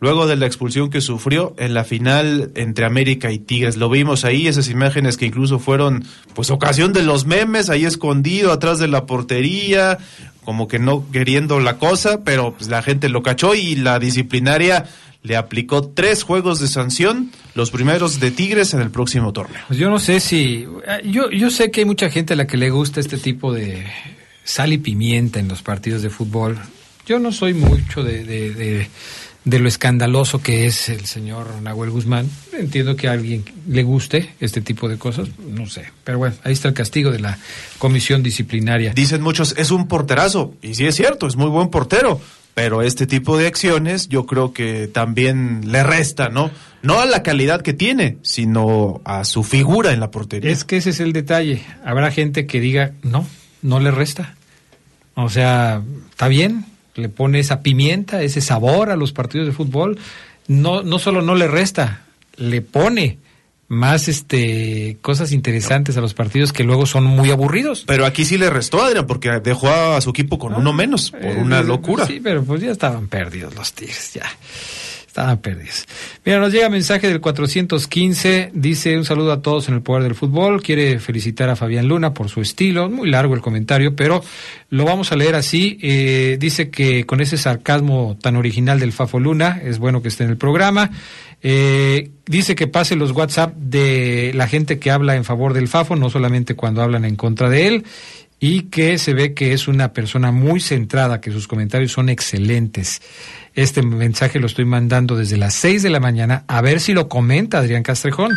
[0.00, 3.76] luego de la expulsión que sufrió en la final entre América y Tigres.
[3.76, 6.04] Lo vimos ahí, esas imágenes que incluso fueron
[6.34, 9.98] pues ocasión de los memes, ahí escondido atrás de la portería,
[10.44, 14.86] como que no queriendo la cosa, pero pues la gente lo cachó y la disciplinaria
[15.22, 19.62] le aplicó tres juegos de sanción, los primeros de Tigres en el próximo torneo.
[19.66, 20.66] Pues yo no sé si,
[21.04, 23.84] yo, yo sé que hay mucha gente a la que le gusta este tipo de
[24.44, 26.56] sal y pimienta en los partidos de fútbol.
[27.06, 28.88] Yo no soy mucho de de
[29.46, 32.28] lo escandaloso que es el señor Nahuel Guzmán.
[32.52, 35.84] Entiendo que a alguien le guste este tipo de cosas, no sé.
[36.02, 37.38] Pero bueno, ahí está el castigo de la
[37.78, 38.92] comisión disciplinaria.
[38.92, 40.54] Dicen muchos, es un porterazo.
[40.62, 42.20] Y sí es cierto, es muy buen portero.
[42.54, 46.50] Pero este tipo de acciones yo creo que también le resta, ¿no?
[46.82, 50.50] No a la calidad que tiene, sino a su figura en la portería.
[50.50, 51.62] Es que ese es el detalle.
[51.84, 53.26] Habrá gente que diga, no,
[53.62, 54.34] no le resta.
[55.14, 56.64] O sea, está bien,
[56.96, 59.98] le pone esa pimienta, ese sabor a los partidos de fútbol,
[60.48, 62.04] no, no solo no le resta,
[62.36, 63.18] le pone
[63.68, 67.84] más este cosas interesantes a los partidos que luego son muy aburridos.
[67.86, 71.24] Pero aquí sí le restó Adrián porque dejó a su equipo con uno menos por
[71.24, 72.06] eh, una locura.
[72.06, 74.26] Sí, pero pues ya estaban perdidos los Tigres, ya.
[75.16, 75.86] Estaban perdidos.
[76.26, 80.14] Mira, nos llega mensaje del 415, dice un saludo a todos en el poder del
[80.14, 84.22] fútbol, quiere felicitar a Fabián Luna por su estilo, muy largo el comentario, pero
[84.68, 89.18] lo vamos a leer así, eh, dice que con ese sarcasmo tan original del Fafo
[89.18, 90.90] Luna, es bueno que esté en el programa,
[91.42, 95.96] eh, dice que pase los WhatsApp de la gente que habla en favor del Fafo,
[95.96, 97.84] no solamente cuando hablan en contra de él,
[98.38, 103.00] y que se ve que es una persona muy centrada, que sus comentarios son excelentes.
[103.56, 107.08] Este mensaje lo estoy mandando desde las 6 de la mañana, a ver si lo
[107.08, 108.30] comenta Adrián Castrejón.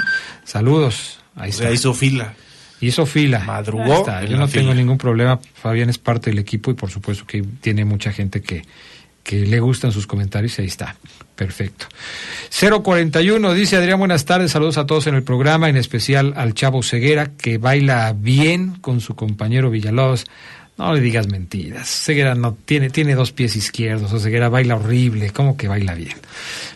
[0.45, 1.19] Saludos.
[1.35, 1.69] Ahí está.
[1.71, 2.33] hizo fila.
[2.79, 3.39] Hizo fila.
[3.39, 4.05] Madrugó.
[4.27, 5.37] Yo no tengo ningún problema.
[5.55, 8.63] Fabián es parte del equipo y por supuesto que tiene mucha gente que,
[9.21, 10.95] que le gustan sus comentarios y ahí está.
[11.35, 11.87] Perfecto.
[12.57, 16.81] 041 dice Adrián, buenas tardes, saludos a todos en el programa, en especial al Chavo
[16.81, 20.25] Ceguera, que baila bien con su compañero Villalobos.
[20.79, 21.89] No le digas mentiras.
[21.89, 24.13] Ceguera no tiene, tiene dos pies izquierdos.
[24.13, 25.31] O Ceguera baila horrible.
[25.31, 26.15] ¿Cómo que baila bien?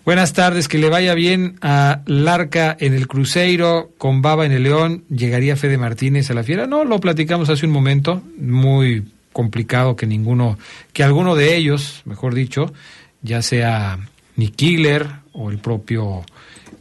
[0.03, 4.63] Buenas tardes, que le vaya bien a Larca en el Cruzeiro, con Baba en el
[4.63, 5.05] León.
[5.09, 6.67] ¿Llegaría Fede Martínez a la fiera?
[6.67, 8.21] No, lo platicamos hace un momento.
[8.37, 10.59] Muy complicado que ninguno,
[10.91, 12.73] que alguno de ellos, mejor dicho,
[13.21, 13.99] ya sea
[14.35, 16.25] ni Killer o el propio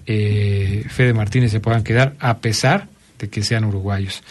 [0.06, 2.88] eh, Fede Martínez se puedan quedar, a pesar
[3.22, 4.22] de que sean uruguayos.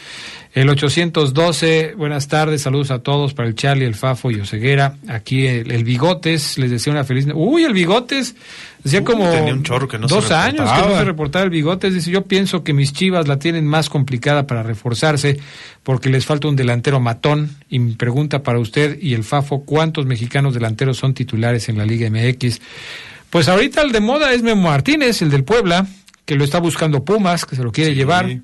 [0.53, 4.97] El 812, buenas tardes, saludos a todos para el Charlie, el Fafo y Oseguera.
[5.07, 7.25] Aquí el, Bigotes, les decía una feliz.
[7.33, 8.35] Uy, el Bigotes,
[8.83, 11.93] decía como dos años que no se reportaba el Bigotes.
[11.93, 15.39] Dice: Yo pienso que mis chivas la tienen más complicada para reforzarse
[15.83, 17.55] porque les falta un delantero matón.
[17.69, 21.85] Y me pregunta para usted y el Fafo: ¿cuántos mexicanos delanteros son titulares en la
[21.85, 22.59] Liga MX?
[23.29, 25.87] Pues ahorita el de moda es Memo Martínez, el del Puebla,
[26.25, 28.41] que lo está buscando Pumas, que se lo quiere llevar.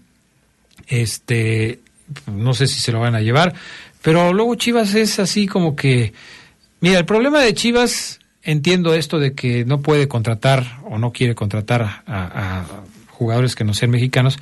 [0.87, 1.79] Este,
[2.27, 3.53] no sé si se lo van a llevar,
[4.01, 6.13] pero luego Chivas es así como que,
[6.79, 11.35] mira, el problema de Chivas, entiendo esto de que no puede contratar o no quiere
[11.35, 12.65] contratar a,
[13.09, 14.37] jugadores que no sean mexicanos,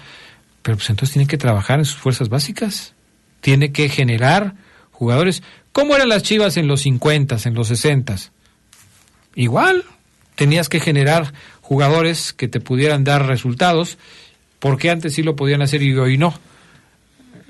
[0.62, 2.94] pero pues entonces tiene que trabajar en sus fuerzas básicas,
[3.40, 4.54] tiene que generar
[4.92, 5.42] jugadores.
[5.72, 8.18] ¿Cómo eran las Chivas en los 50, en los 60?
[9.36, 9.86] Igual,
[10.36, 13.98] tenías que generar jugadores que te pudieran dar resultados,
[14.60, 16.34] porque antes sí lo podían hacer y hoy no.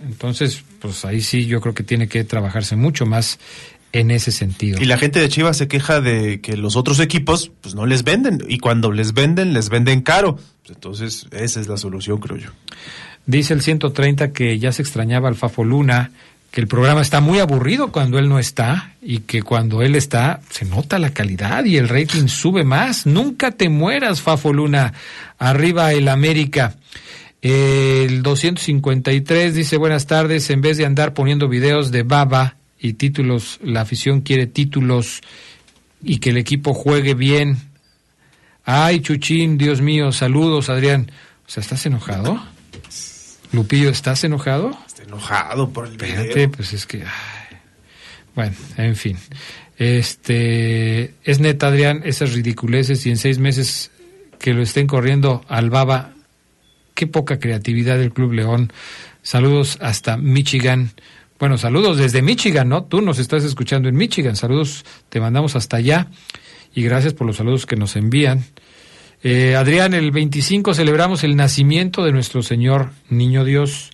[0.03, 3.39] Entonces, pues ahí sí yo creo que tiene que trabajarse mucho más
[3.91, 4.81] en ese sentido.
[4.81, 8.03] Y la gente de Chivas se queja de que los otros equipos pues no les
[8.03, 10.37] venden y cuando les venden les venden caro.
[10.67, 12.49] Entonces, esa es la solución, creo yo.
[13.25, 16.11] Dice el 130 que ya se extrañaba al Fafo Luna,
[16.55, 20.39] que el programa está muy aburrido cuando él no está y que cuando él está
[20.49, 23.05] se nota la calidad y el rating sube más.
[23.05, 24.93] Nunca te mueras, Fafo Luna.
[25.37, 26.77] Arriba el América.
[27.41, 33.59] El 253 dice buenas tardes, en vez de andar poniendo videos de baba y títulos,
[33.61, 35.23] la afición quiere títulos
[36.01, 37.57] y que el equipo juegue bien.
[38.63, 41.11] Ay, Chuchín, Dios mío, saludos, Adrián.
[41.45, 42.41] O sea, ¿estás enojado?
[43.51, 44.77] Lupillo, ¿estás enojado?
[44.87, 47.03] Estoy enojado por el Espérate, pues es que...
[48.35, 49.17] Bueno, en fin.
[49.77, 53.91] Este, es neta, Adrián, esas ridiculeces y en seis meses
[54.39, 56.13] que lo estén corriendo al baba
[56.93, 58.71] qué poca creatividad del Club León.
[59.21, 60.91] Saludos hasta Michigan.
[61.39, 62.85] Bueno, saludos desde Michigan, ¿no?
[62.85, 64.35] Tú nos estás escuchando en Michigan.
[64.35, 66.07] Saludos, te mandamos hasta allá
[66.73, 68.45] y gracias por los saludos que nos envían.
[69.23, 73.91] Eh, Adrián, el 25 celebramos el nacimiento de nuestro Señor Niño Dios.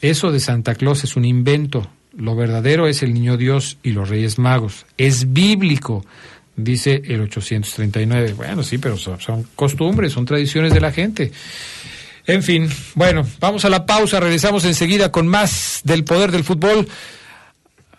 [0.00, 1.90] Eso de Santa Claus es un invento.
[2.16, 4.86] Lo verdadero es el Niño Dios y los Reyes Magos.
[4.96, 6.04] Es bíblico,
[6.56, 8.34] dice el 839.
[8.34, 11.32] Bueno, sí, pero son costumbres, son tradiciones de la gente.
[12.26, 16.86] En fin, bueno, vamos a la pausa, regresamos enseguida con más del poder del fútbol.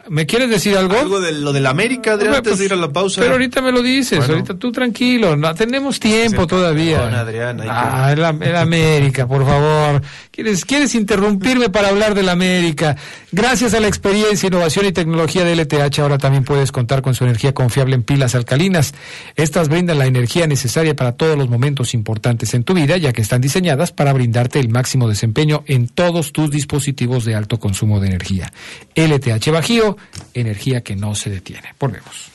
[0.09, 0.97] ¿Me quieres decir algo?
[0.97, 3.21] Algo de lo del América, Adrián, antes de pues, ir a la pausa.
[3.21, 7.19] Pero ahorita me lo dices, ahorita tú tranquilo, no, tenemos tiempo todavía.
[7.19, 10.01] Adrián, ah, el, América, por favor.
[10.31, 12.95] ¿Quieres, ¿Quieres interrumpirme para hablar del América?
[13.31, 17.23] Gracias a la experiencia, innovación y tecnología de LTH, ahora también puedes contar con su
[17.23, 18.95] energía confiable en pilas alcalinas.
[19.35, 23.21] Estas brindan la energía necesaria para todos los momentos importantes en tu vida, ya que
[23.21, 28.07] están diseñadas para brindarte el máximo desempeño en todos tus dispositivos de alto consumo de
[28.07, 28.51] energía.
[28.95, 29.97] LTH Bajío
[30.33, 31.73] energía que no se detiene.
[31.79, 32.29] Volvemos.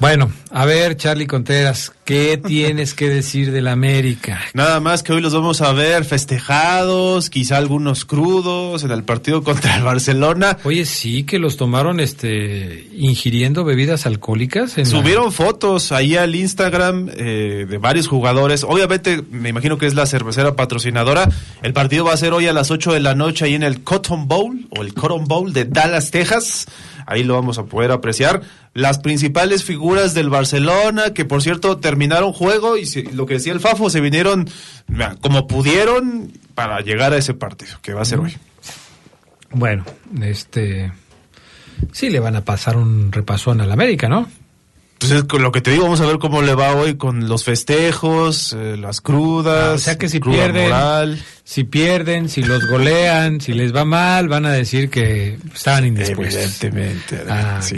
[0.00, 4.40] Bueno, a ver, Charlie Contreras, ¿qué tienes que decir del América?
[4.54, 9.42] Nada más que hoy los vamos a ver festejados, quizá algunos crudos en el partido
[9.44, 10.56] contra el Barcelona.
[10.64, 14.72] Oye, sí, que los tomaron este ingiriendo bebidas alcohólicas.
[14.84, 18.64] Subieron fotos ahí al Instagram eh, de varios jugadores.
[18.64, 21.28] Obviamente, me imagino que es la cervecera patrocinadora.
[21.62, 23.82] El partido va a ser hoy a las 8 de la noche ahí en el
[23.82, 26.66] Cotton Bowl o el Cotton Bowl de Dallas, Texas.
[27.06, 28.42] Ahí lo vamos a poder apreciar.
[28.74, 33.60] Las principales figuras del Barcelona, que por cierto terminaron juego y lo que decía el
[33.60, 34.48] Fafo, se vinieron
[35.20, 38.36] como pudieron para llegar a ese partido, que va a ser hoy.
[39.50, 39.84] Bueno,
[40.22, 40.92] este
[41.92, 44.28] sí le van a pasar un repasón al América, ¿no?
[45.02, 47.42] Entonces, con lo que te digo, vamos a ver cómo le va hoy con los
[47.42, 49.70] festejos, eh, las crudas.
[49.70, 54.28] Ah, o sea que si pierden, si pierden, si los golean, si les va mal,
[54.28, 56.62] van a decir que estaban indispuestos.
[56.62, 57.24] Evidentemente.
[57.30, 57.76] Ah, sí,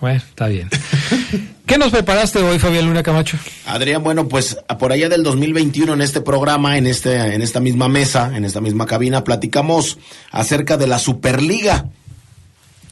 [0.00, 0.70] Bueno, está bien.
[1.66, 3.36] ¿Qué nos preparaste hoy, Fabián Luna Camacho?
[3.66, 7.90] Adrián, bueno, pues por allá del 2021 en este programa, en este, en esta misma
[7.90, 9.98] mesa, en esta misma cabina, platicamos
[10.30, 11.84] acerca de la Superliga.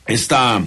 [0.06, 0.60] Esta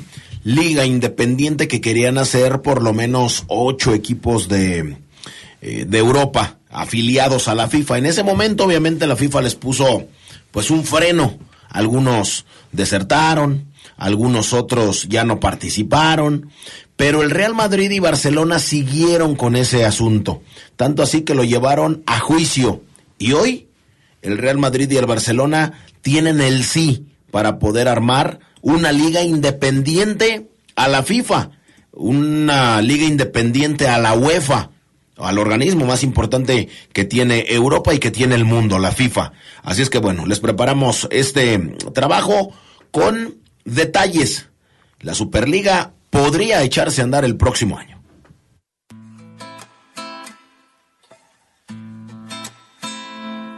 [0.44, 4.98] liga independiente que querían hacer por lo menos ocho equipos de,
[5.62, 7.98] eh, de Europa afiliados a la FIFA.
[7.98, 10.08] En ese momento, obviamente, la FIFA les puso
[10.52, 11.38] pues un freno.
[11.70, 13.66] Algunos desertaron,
[13.98, 16.52] algunos otros ya no participaron,
[16.96, 20.42] pero el Real Madrid y Barcelona siguieron con ese asunto,
[20.76, 22.82] tanto así que lo llevaron a juicio.
[23.20, 23.68] Y hoy
[24.22, 27.06] el Real Madrid y el Barcelona tienen el sí
[27.38, 31.52] para poder armar una liga independiente a la FIFA,
[31.92, 34.72] una liga independiente a la UEFA,
[35.18, 39.34] al organismo más importante que tiene Europa y que tiene el mundo, la FIFA.
[39.62, 41.60] Así es que bueno, les preparamos este
[41.94, 42.54] trabajo
[42.90, 44.48] con detalles.
[45.02, 48.02] La Superliga podría echarse a andar el próximo año.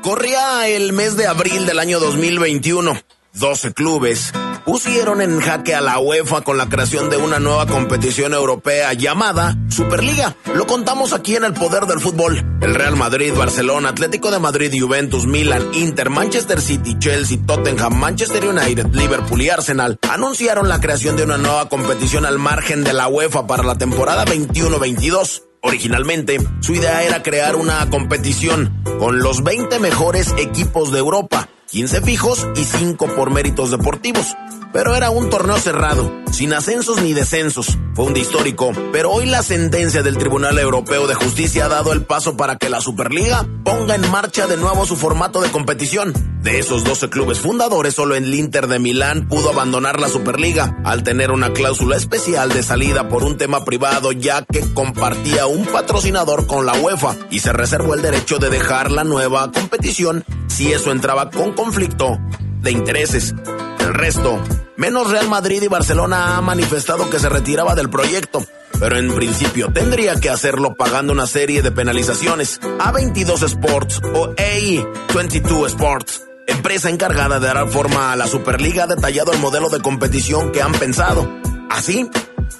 [0.02, 3.00] Corría el mes de abril del año 2021.
[3.40, 4.34] 12 clubes
[4.66, 9.58] pusieron en jaque a la UEFA con la creación de una nueva competición europea llamada
[9.70, 10.36] Superliga.
[10.54, 12.46] Lo contamos aquí en el poder del fútbol.
[12.62, 18.46] El Real Madrid, Barcelona, Atlético de Madrid, Juventus, Milan, Inter, Manchester City, Chelsea, Tottenham, Manchester
[18.46, 23.08] United, Liverpool y Arsenal anunciaron la creación de una nueva competición al margen de la
[23.08, 25.44] UEFA para la temporada 21-22.
[25.62, 32.02] Originalmente, su idea era crear una competición con los 20 mejores equipos de Europa 15
[32.02, 34.36] fijos y 5 por méritos deportivos.
[34.74, 37.78] Pero era un torneo cerrado, sin ascensos ni descensos.
[37.96, 42.06] Fue un histórico, pero hoy la sentencia del Tribunal Europeo de Justicia ha dado el
[42.06, 46.14] paso para que la Superliga ponga en marcha de nuevo su formato de competición.
[46.42, 51.04] De esos 12 clubes fundadores, solo el Inter de Milán pudo abandonar la Superliga, al
[51.04, 56.48] tener una cláusula especial de salida por un tema privado, ya que compartía un patrocinador
[56.48, 60.92] con la UEFA y se reservó el derecho de dejar la nueva competición si eso
[60.92, 62.18] entraba con conflicto
[62.62, 63.36] de intereses.
[63.80, 64.40] El resto,
[64.78, 68.46] menos Real Madrid y Barcelona ha manifestado que se retiraba del proyecto,
[68.80, 72.62] pero en principio tendría que hacerlo pagando una serie de penalizaciones.
[72.62, 79.32] A22 Sports o A22 Sports, empresa encargada de dar forma a la Superliga, ha detallado
[79.32, 81.30] el modelo de competición que han pensado.
[81.70, 82.10] Así,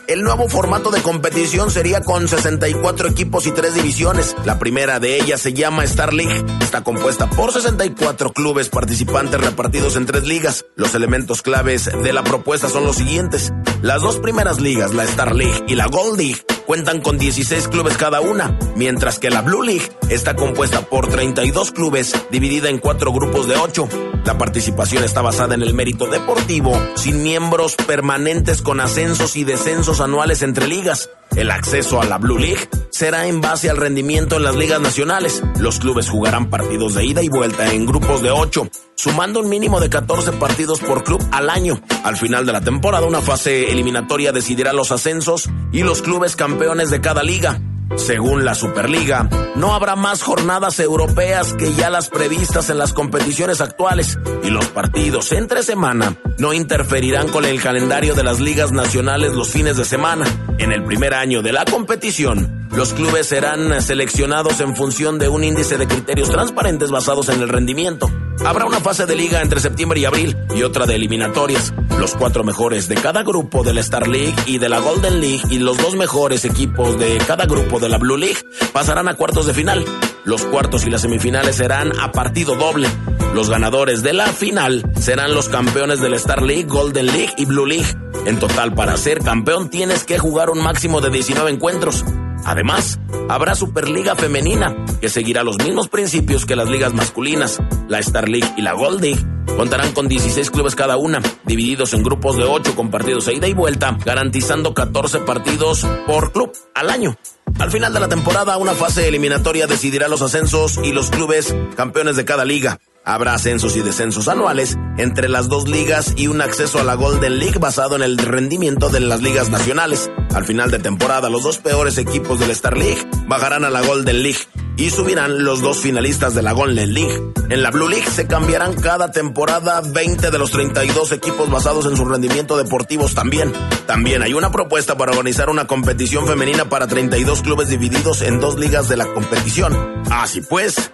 [0.10, 4.36] el nuevo formato de competición sería con 64 equipos y 3 divisiones.
[4.44, 6.44] La primera de ellas se llama Star League.
[6.62, 10.66] Está compuesta por 64 clubes participantes repartidos en tres ligas.
[10.76, 13.54] Los elementos claves de la propuesta son los siguientes.
[13.84, 17.98] Las dos primeras ligas, la Star League y la Gold League, cuentan con 16 clubes
[17.98, 23.12] cada una, mientras que la Blue League está compuesta por 32 clubes dividida en cuatro
[23.12, 23.88] grupos de 8.
[24.26, 29.99] La participación está basada en el mérito deportivo, sin miembros permanentes con ascensos y descensos
[30.00, 31.10] anuales entre ligas.
[31.36, 35.44] El acceso a la Blue League será en base al rendimiento en las ligas nacionales.
[35.60, 39.80] Los clubes jugarán partidos de ida y vuelta en grupos de 8, sumando un mínimo
[39.80, 41.82] de 14 partidos por club al año.
[42.04, 46.90] Al final de la temporada, una fase eliminatoria decidirá los ascensos y los clubes campeones
[46.90, 47.62] de cada liga.
[47.96, 53.62] Según la Superliga, no habrá más jornadas europeas que ya las previstas en las competiciones
[53.62, 59.34] actuales y los partidos entre semana no interferirán con el calendario de las ligas nacionales
[59.34, 60.26] los fines de semana.
[60.58, 65.44] En el primer año de la competición, los clubes serán seleccionados en función de un
[65.44, 68.10] índice de criterios transparentes basados en el rendimiento.
[68.46, 71.74] Habrá una fase de liga entre septiembre y abril y otra de eliminatorias.
[72.00, 75.42] Los cuatro mejores de cada grupo de la Star League y de la Golden League
[75.50, 78.38] y los dos mejores equipos de cada grupo de la Blue League
[78.72, 79.84] pasarán a cuartos de final.
[80.24, 82.88] Los cuartos y las semifinales serán a partido doble.
[83.34, 87.44] Los ganadores de la final serán los campeones de la Star League, Golden League y
[87.44, 87.94] Blue League.
[88.26, 92.06] En total, para ser campeón tienes que jugar un máximo de 19 encuentros.
[92.46, 92.98] Además,
[93.28, 97.60] habrá Superliga Femenina, que seguirá los mismos principios que las ligas masculinas.
[97.90, 102.04] La Star League y la Gold League contarán con 16 clubes cada una, divididos en
[102.04, 106.90] grupos de 8 con partidos a ida y vuelta, garantizando 14 partidos por club al
[106.90, 107.16] año.
[107.60, 112.16] Al final de la temporada, una fase eliminatoria decidirá los ascensos y los clubes campeones
[112.16, 112.80] de cada liga.
[113.04, 117.40] Habrá ascensos y descensos anuales entre las dos ligas y un acceso a la Golden
[117.40, 120.10] League basado en el rendimiento de las ligas nacionales.
[120.34, 123.82] Al final de temporada, los dos peores equipos de la Star League bajarán a la
[123.82, 124.40] Golden League
[124.78, 127.34] y subirán los dos finalistas de la Golden League.
[127.50, 131.98] En la Blue League se cambiarán cada temporada 20 de los 32 equipos basados en
[131.98, 133.52] su rendimiento deportivos también.
[133.88, 138.58] También hay una propuesta para organizar una competición femenina para 32 clubes divididos en dos
[138.58, 140.04] ligas de la competición.
[140.12, 140.92] Así pues,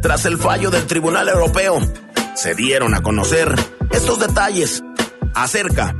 [0.00, 1.80] tras el fallo del Tribunal Europeo,
[2.34, 3.54] se dieron a conocer
[3.90, 4.82] estos detalles
[5.34, 5.94] acerca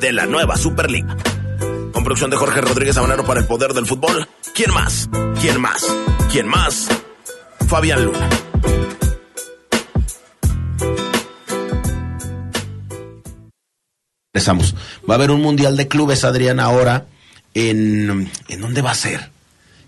[0.00, 1.16] de la nueva Superliga.
[1.92, 4.28] Con producción de Jorge Rodríguez Habanero para el Poder del Fútbol.
[4.54, 5.08] ¿Quién más?
[5.40, 5.84] ¿Quién más?
[6.30, 6.88] ¿Quién más?
[7.68, 8.28] Fabián Luna.
[14.32, 14.74] Empezamos.
[15.08, 17.06] Va a haber un mundial de clubes, Adrián, ahora.
[17.54, 19.30] ¿En, ¿en dónde va a ser?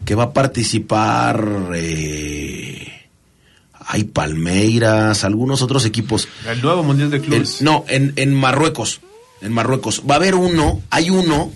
[0.05, 1.71] Que va a participar.
[1.75, 2.89] Eh,
[3.87, 6.29] hay Palmeiras, algunos otros equipos.
[6.47, 7.63] El nuevo mundial de clubes.
[7.63, 9.01] no, en, en Marruecos.
[9.41, 10.03] En Marruecos.
[10.09, 11.53] Va a haber uno, hay uno,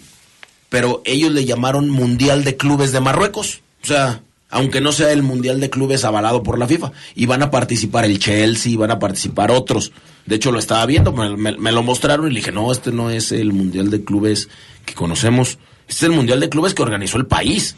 [0.77, 3.63] pero ellos le llamaron Mundial de Clubes de Marruecos.
[3.83, 4.21] O sea,
[4.51, 6.93] aunque no sea el Mundial de Clubes avalado por la FIFA.
[7.15, 9.93] Y van a participar el Chelsea, van a participar otros.
[10.27, 13.33] De hecho, lo estaba viendo, me, lo mostraron y le dije, no, este no es
[13.33, 14.51] el Mundial de Clubes
[14.85, 15.59] que conocemos.
[15.89, 17.75] Este es el Mundial de Clubes que organizó el país.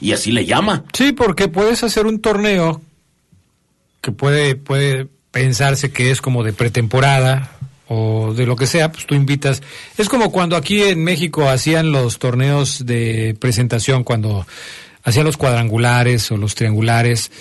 [0.00, 0.82] Y así le llama.
[0.92, 2.82] Sí, porque puedes hacer un torneo
[4.00, 7.59] que puede, puede pensarse que es como de pretemporada
[7.92, 9.62] o de lo que sea, pues tú invitas.
[9.98, 14.46] Es como cuando aquí en México hacían los torneos de presentación, cuando
[15.02, 17.32] hacían los cuadrangulares o los triangulares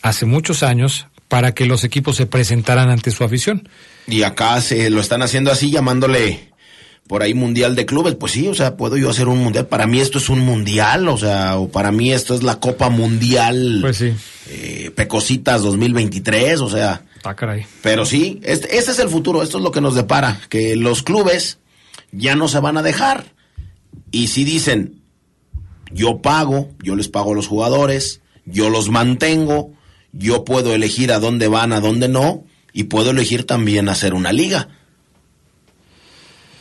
[0.00, 3.68] hace muchos años para que los equipos se presentaran ante su afición.
[4.06, 6.48] Y acá se lo están haciendo así, llamándole
[7.06, 8.14] por ahí mundial de clubes.
[8.14, 9.66] Pues sí, o sea, puedo yo hacer un mundial.
[9.66, 12.88] Para mí esto es un mundial, o sea, o para mí esto es la Copa
[12.88, 13.80] Mundial.
[13.82, 14.14] Pues sí.
[14.48, 17.02] Eh, Pecositas 2023, o sea.
[17.64, 17.68] Ah.
[17.82, 21.02] Pero sí, este, este es el futuro, esto es lo que nos depara, que los
[21.02, 21.58] clubes
[22.12, 23.32] ya no se van a dejar.
[24.10, 25.02] Y si dicen,
[25.92, 29.72] yo pago, yo les pago a los jugadores, yo los mantengo,
[30.12, 34.32] yo puedo elegir a dónde van, a dónde no, y puedo elegir también hacer una
[34.32, 34.68] liga.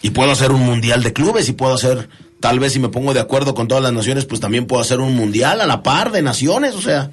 [0.01, 3.13] Y puedo hacer un mundial de clubes y puedo hacer, tal vez si me pongo
[3.13, 6.11] de acuerdo con todas las naciones, pues también puedo hacer un mundial a la par
[6.11, 7.11] de naciones, o sea.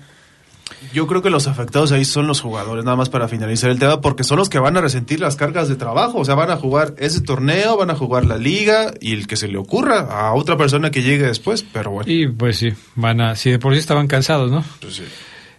[0.93, 4.01] Yo creo que los afectados ahí son los jugadores, nada más para finalizar el tema,
[4.01, 6.57] porque son los que van a resentir las cargas de trabajo, o sea, van a
[6.57, 10.35] jugar ese torneo, van a jugar la liga y el que se le ocurra a
[10.35, 12.11] otra persona que llegue después, pero bueno.
[12.11, 14.65] Y pues sí, van a, si de por sí estaban cansados, ¿no?
[14.81, 15.05] Pues sí.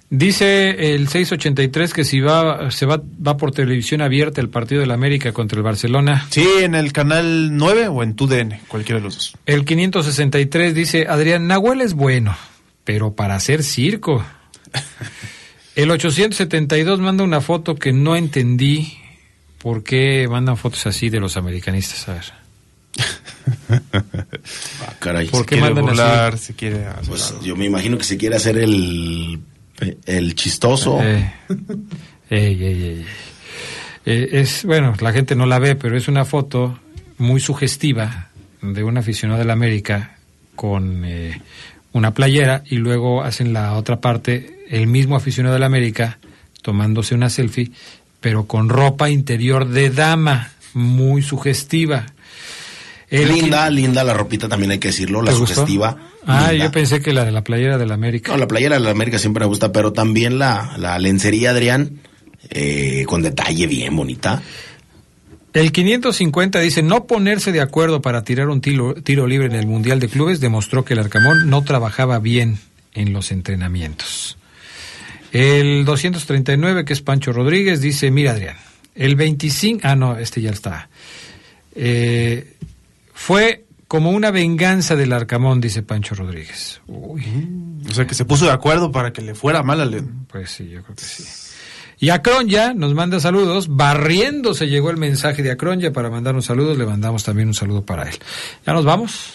[0.09, 4.91] Dice el 683 que si va se va va por televisión abierta el partido del
[4.91, 6.27] América contra el Barcelona.
[6.29, 9.37] Sí, en el canal 9 o en TUDN, cualquiera de los dos.
[9.47, 12.37] El 563 dice, "Adrián Nahuel es bueno,
[12.83, 14.23] pero para hacer circo."
[15.75, 18.97] El 872 manda una foto que no entendí
[19.57, 22.33] por qué mandan fotos así de los americanistas, a ver.
[24.81, 25.27] ah, caray.
[25.27, 29.41] ¿Por qué mandan burlar, Se quiere pues, yo me imagino que se quiere hacer el
[30.05, 31.01] el chistoso.
[31.01, 31.33] Eh,
[32.29, 33.05] eh,
[34.05, 36.79] es bueno, la gente no la ve, pero es una foto
[37.17, 38.29] muy sugestiva
[38.61, 40.17] de un aficionado de la América
[40.55, 41.41] con eh,
[41.91, 46.19] una playera y luego hacen la otra parte el mismo aficionado de la América
[46.61, 47.71] tomándose una selfie,
[48.19, 52.07] pero con ropa interior de dama, muy sugestiva.
[53.11, 55.95] linda, linda la ropita también hay que decirlo, la sugestiva.
[56.25, 58.31] Ah, yo pensé que la de la playera de la América.
[58.31, 61.99] No, la playera de la América siempre me gusta, pero también la, la lencería, Adrián,
[62.49, 64.41] eh, con detalle bien bonita.
[65.53, 69.67] El 550 dice, no ponerse de acuerdo para tirar un tiro, tiro libre en el
[69.67, 72.57] Mundial de Clubes demostró que el Arcamón no trabajaba bien
[72.93, 74.37] en los entrenamientos.
[75.35, 78.55] El 239, que es Pancho Rodríguez, dice, mira Adrián,
[78.95, 80.87] el 25, ah no, este ya está.
[81.75, 82.55] Eh,
[83.13, 86.79] fue como una venganza del Arcamón, dice Pancho Rodríguez.
[86.87, 87.17] O
[87.93, 90.25] sea, que se puso de acuerdo para que le fuera mal a León.
[90.31, 91.25] Pues sí, yo creo que sí.
[91.99, 93.67] Y Acronya nos manda saludos.
[93.67, 96.75] Barriéndose llegó el mensaje de Acronya para mandar un saludo.
[96.75, 98.15] Le mandamos también un saludo para él.
[98.65, 99.33] ¿Ya nos vamos?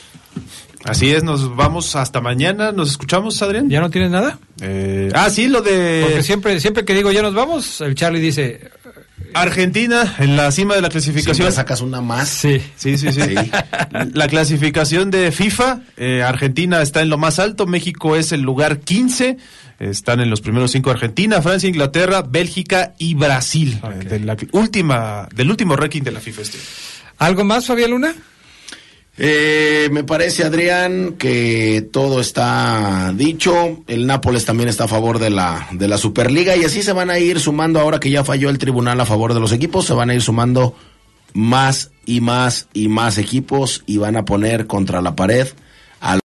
[0.84, 2.72] Así es, nos vamos hasta mañana.
[2.72, 3.68] ¿Nos escuchamos, Adrián?
[3.68, 4.38] ¿Ya no tienes nada?
[4.60, 6.02] Eh, ah, sí, lo de...
[6.06, 8.70] Porque siempre, siempre que digo ya nos vamos, el Charlie dice...
[9.34, 11.36] Argentina en la cima de la clasificación.
[11.36, 12.28] Siempre sacas una más.
[12.28, 13.12] Sí, sí, sí.
[13.12, 13.20] sí.
[14.12, 18.80] la clasificación de FIFA, eh, Argentina está en lo más alto, México es el lugar
[18.80, 19.36] 15.
[19.78, 23.80] Están en los primeros cinco Argentina, Francia, Inglaterra, Bélgica y Brasil.
[23.82, 26.42] Eh, de la última, del último ranking de la FIFA.
[26.42, 26.58] Este.
[27.18, 28.14] ¿Algo más, Fabián Luna?
[29.18, 33.82] Eh, me parece, Adrián, que todo está dicho.
[33.86, 37.10] El Nápoles también está a favor de la, de la Superliga y así se van
[37.10, 39.94] a ir sumando, ahora que ya falló el tribunal a favor de los equipos, se
[39.94, 40.74] van a ir sumando
[41.34, 45.48] más y más y más equipos y van a poner contra la pared